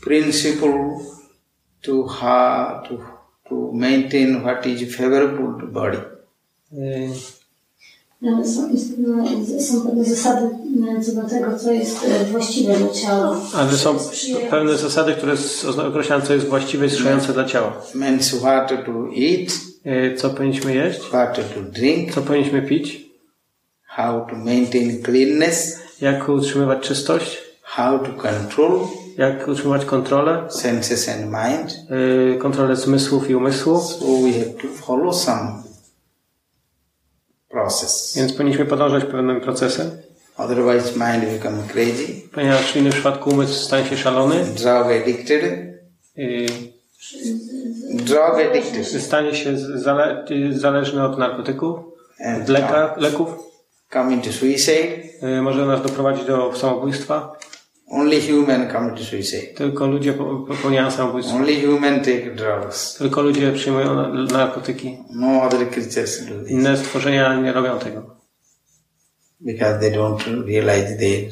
principle 0.00 1.00
to 1.82 2.06
ha, 2.06 2.82
to 2.88 2.98
to 3.48 3.72
maintain 3.72 4.42
what 4.42 4.66
is 4.66 4.96
favorable 4.96 5.60
to 5.60 5.66
body. 5.66 5.98
No, 8.22 8.46
Są, 8.46 8.68
no, 8.98 9.60
są 9.60 9.80
pewne 9.86 10.04
zasady 10.04 10.50
no, 10.76 11.02
co 11.02 11.12
do 11.12 11.28
tego, 11.28 11.58
co 11.58 11.72
jest 11.72 12.04
e, 12.04 12.24
właściwe 12.24 12.76
dla 12.76 12.88
ciała. 12.88 13.40
Ale 13.54 13.72
są 13.72 13.96
pewne 14.50 14.78
zasady, 14.78 15.12
które 15.12 15.34
określają, 15.88 16.22
co 16.22 16.34
jest 16.34 16.46
właściwe 16.46 16.86
i 16.86 16.90
sprzyjające 16.90 17.32
dla 17.32 17.44
ciała. 17.44 17.82
Means 17.94 18.34
what 18.34 18.68
to 18.68 19.08
eat, 19.16 19.52
Y, 19.86 20.16
Co 20.16 20.30
powinniśmy 20.30 20.74
jeść, 20.74 21.00
what 21.00 21.36
to 21.54 21.62
drink, 21.62 22.14
co 22.14 22.22
powinniśmy 22.22 22.62
pić, 22.62 23.06
how 23.84 24.26
to 24.30 24.36
maintain 24.36 25.02
cleanness, 25.02 25.78
jak 26.00 26.28
utrzymywać 26.28 26.88
czystość, 26.88 27.38
how 27.76 27.98
to 27.98 28.12
control 28.12 28.88
jak 29.18 29.48
utrzymywać 29.48 29.84
kontrolę, 29.84 30.46
senses 30.50 31.08
and 31.08 31.20
mind. 31.20 31.90
y, 32.34 32.38
kontrolę 32.38 32.76
zmysłów 32.76 33.30
i 33.30 33.34
umysłu. 33.34 33.80
So 33.80 34.04
we 34.04 34.32
have 34.32 34.62
to 34.62 34.68
follow 34.68 35.16
some 35.16 35.62
process. 37.48 38.14
Więc 38.16 38.32
powinniśmy 38.32 38.64
podążać 38.64 39.04
pewnym 39.04 39.40
procesem, 39.40 39.90
Otherwise, 40.38 40.92
mind 40.92 41.32
become 41.32 41.62
crazy, 41.72 42.06
ponieważ 42.34 42.72
w 42.72 42.76
innym 42.76 42.92
przypadku 42.92 43.30
umysł 43.30 43.64
stanie 43.64 43.86
się 43.86 43.96
szalony, 43.96 44.44
drug 44.44 44.86
addicted, 45.02 45.44
y, 46.18 46.46
drug 47.90 48.40
addicted, 48.50 49.02
stanie 49.02 49.34
się 49.34 49.58
zale, 49.58 50.24
y, 50.30 50.58
zależny 50.58 51.04
od 51.04 51.18
narkotyków, 51.18 51.78
od 52.42 52.48
leka, 52.48 52.94
leków, 52.96 53.28
come 53.92 54.12
into 54.12 54.32
suicide. 54.32 55.06
y, 55.38 55.42
może 55.42 55.66
nas 55.66 55.82
doprowadzić 55.82 56.24
do 56.24 56.52
samobójstwa. 56.56 57.36
Only 57.90 58.20
human 58.20 58.68
come 58.72 58.90
to 58.96 59.04
suicide. 59.04 59.42
Tylko 59.54 59.86
ludzie 59.86 60.12
po- 60.12 60.36
popełniają 60.36 60.90
samobójstwo. 60.90 61.36
Only 61.36 61.66
human 61.66 62.00
take 62.00 62.30
drugs. 62.34 62.94
Tylko 62.94 63.22
ludzie 63.22 63.52
przyjmują 63.52 63.94
na- 63.94 64.08
narkotyki. 64.24 64.98
No 65.10 65.42
other 65.42 65.70
creatures 65.70 66.24
do 66.26 66.40
this 66.42 66.50
Inne 66.50 66.76
stworzenia 66.76 67.40
nie 67.40 67.52
robią 67.52 67.78
tego. 67.78 68.16
because 69.40 69.80
they 69.80 69.90
don't 69.92 70.46
realize 70.46 70.96
their 70.96 71.30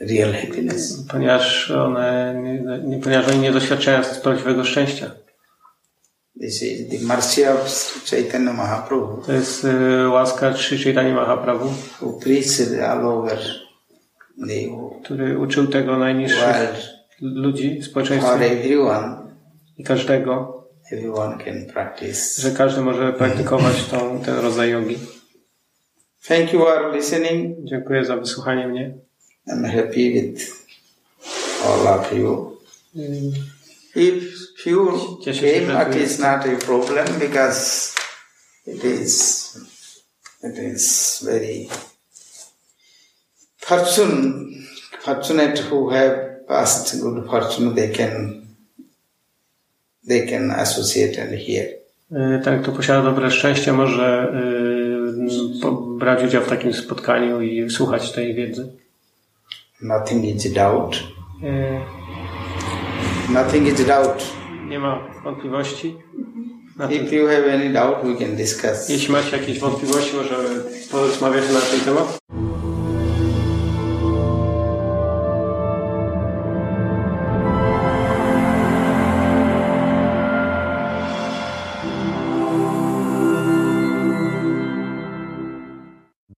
real 0.00 0.32
happiness. 0.32 1.02
ponieważ 1.10 1.70
one, 1.70 2.34
nie, 2.42 2.78
nie, 2.88 2.98
ponieważ 2.98 3.28
oni 3.28 3.38
nie 3.38 3.52
doświadczają 3.52 4.02
prawdziwego 4.22 4.64
szczęścia. 4.64 5.10
This 6.40 6.62
is 6.62 6.88
the 7.00 7.06
mercy 7.06 7.50
of 7.52 7.58
Chaitanya 8.10 8.52
Mahaprabhu 8.52 9.22
To 9.26 9.32
jest 9.32 9.64
y, 9.64 10.08
łaska 10.08 10.56
Sri 10.56 10.84
Chaitanya 10.84 11.14
Mahaprabhu, 11.14 11.68
who 12.02 12.12
preached 12.20 12.80
all 12.88 13.06
over 13.06 13.38
który 15.02 15.38
uczył 15.38 15.66
tego 15.66 15.98
najniższych 15.98 16.96
ludzi 17.20 17.80
everyone. 18.42 19.16
i 19.78 19.84
każdego, 19.84 20.64
że 22.38 22.50
każdy 22.50 22.80
może 22.80 23.12
praktykować 23.12 23.84
tą, 23.84 24.20
ten 24.20 24.38
rodzaj 24.38 24.70
jogi. 24.70 24.98
Thank 26.28 26.52
you 26.52 26.60
for 26.60 26.94
listening. 26.94 27.56
Dziękuję 27.64 28.04
za 28.04 28.16
wysłuchanie 28.16 28.68
mnie. 28.68 28.98
I'm 29.48 29.64
happy 29.64 30.10
with 30.12 30.52
all 31.64 31.86
of 31.86 32.12
you. 32.12 32.56
If 33.94 34.26
few 34.58 35.18
came, 35.24 35.66
że 35.66 35.88
it 35.88 35.92
tu 35.92 35.98
is 35.98 36.18
not 36.18 36.46
a 36.46 36.66
problem 36.66 37.06
because 37.20 37.92
it 38.66 38.84
is 38.84 39.54
it 40.42 40.58
is 40.58 41.20
very 41.24 41.68
fortune 43.66 44.46
fortunate 45.00 45.58
who 45.70 45.90
have 45.90 46.46
past 46.48 47.00
good 47.02 47.26
fortune 47.30 47.74
they 47.74 47.88
can 47.88 48.46
they 50.08 50.26
can 50.26 50.50
associate 50.50 51.18
and 51.22 51.32
hear. 51.34 51.66
Y, 52.12 52.40
Ten, 52.44 52.62
kto 52.62 52.72
posiada 52.72 53.02
dobre 53.02 53.30
szczęście, 53.30 53.72
może 53.72 54.32
y, 55.64 55.98
brać 55.98 56.24
udział 56.24 56.42
w 56.42 56.48
takim 56.48 56.72
spotkaniu 56.72 57.40
i 57.40 57.70
słuchać 57.70 58.12
tej 58.12 58.34
wiedzy. 58.34 58.72
Nothing 59.82 60.24
is 60.24 60.52
doubt. 60.52 60.96
Y, 61.42 63.32
Nothing 63.32 63.68
is 63.68 63.86
doubt. 63.86 64.24
Nie 64.68 64.78
ma 64.78 65.00
wątpliwości. 65.24 65.96
If 66.90 67.14
you 67.16 67.26
have 67.26 67.54
any 67.54 67.72
doubt 67.72 68.04
we 68.04 68.26
can 68.26 68.36
discuss. 68.36 68.88
jeśli 68.88 69.12
macie 69.12 69.36
jakieś 69.36 69.58
wątpliwości, 69.58 70.16
możemy 70.16 70.60
porozmawiać 70.90 71.44
na 71.52 71.60
ten 71.60 71.80
temat. 71.80 72.18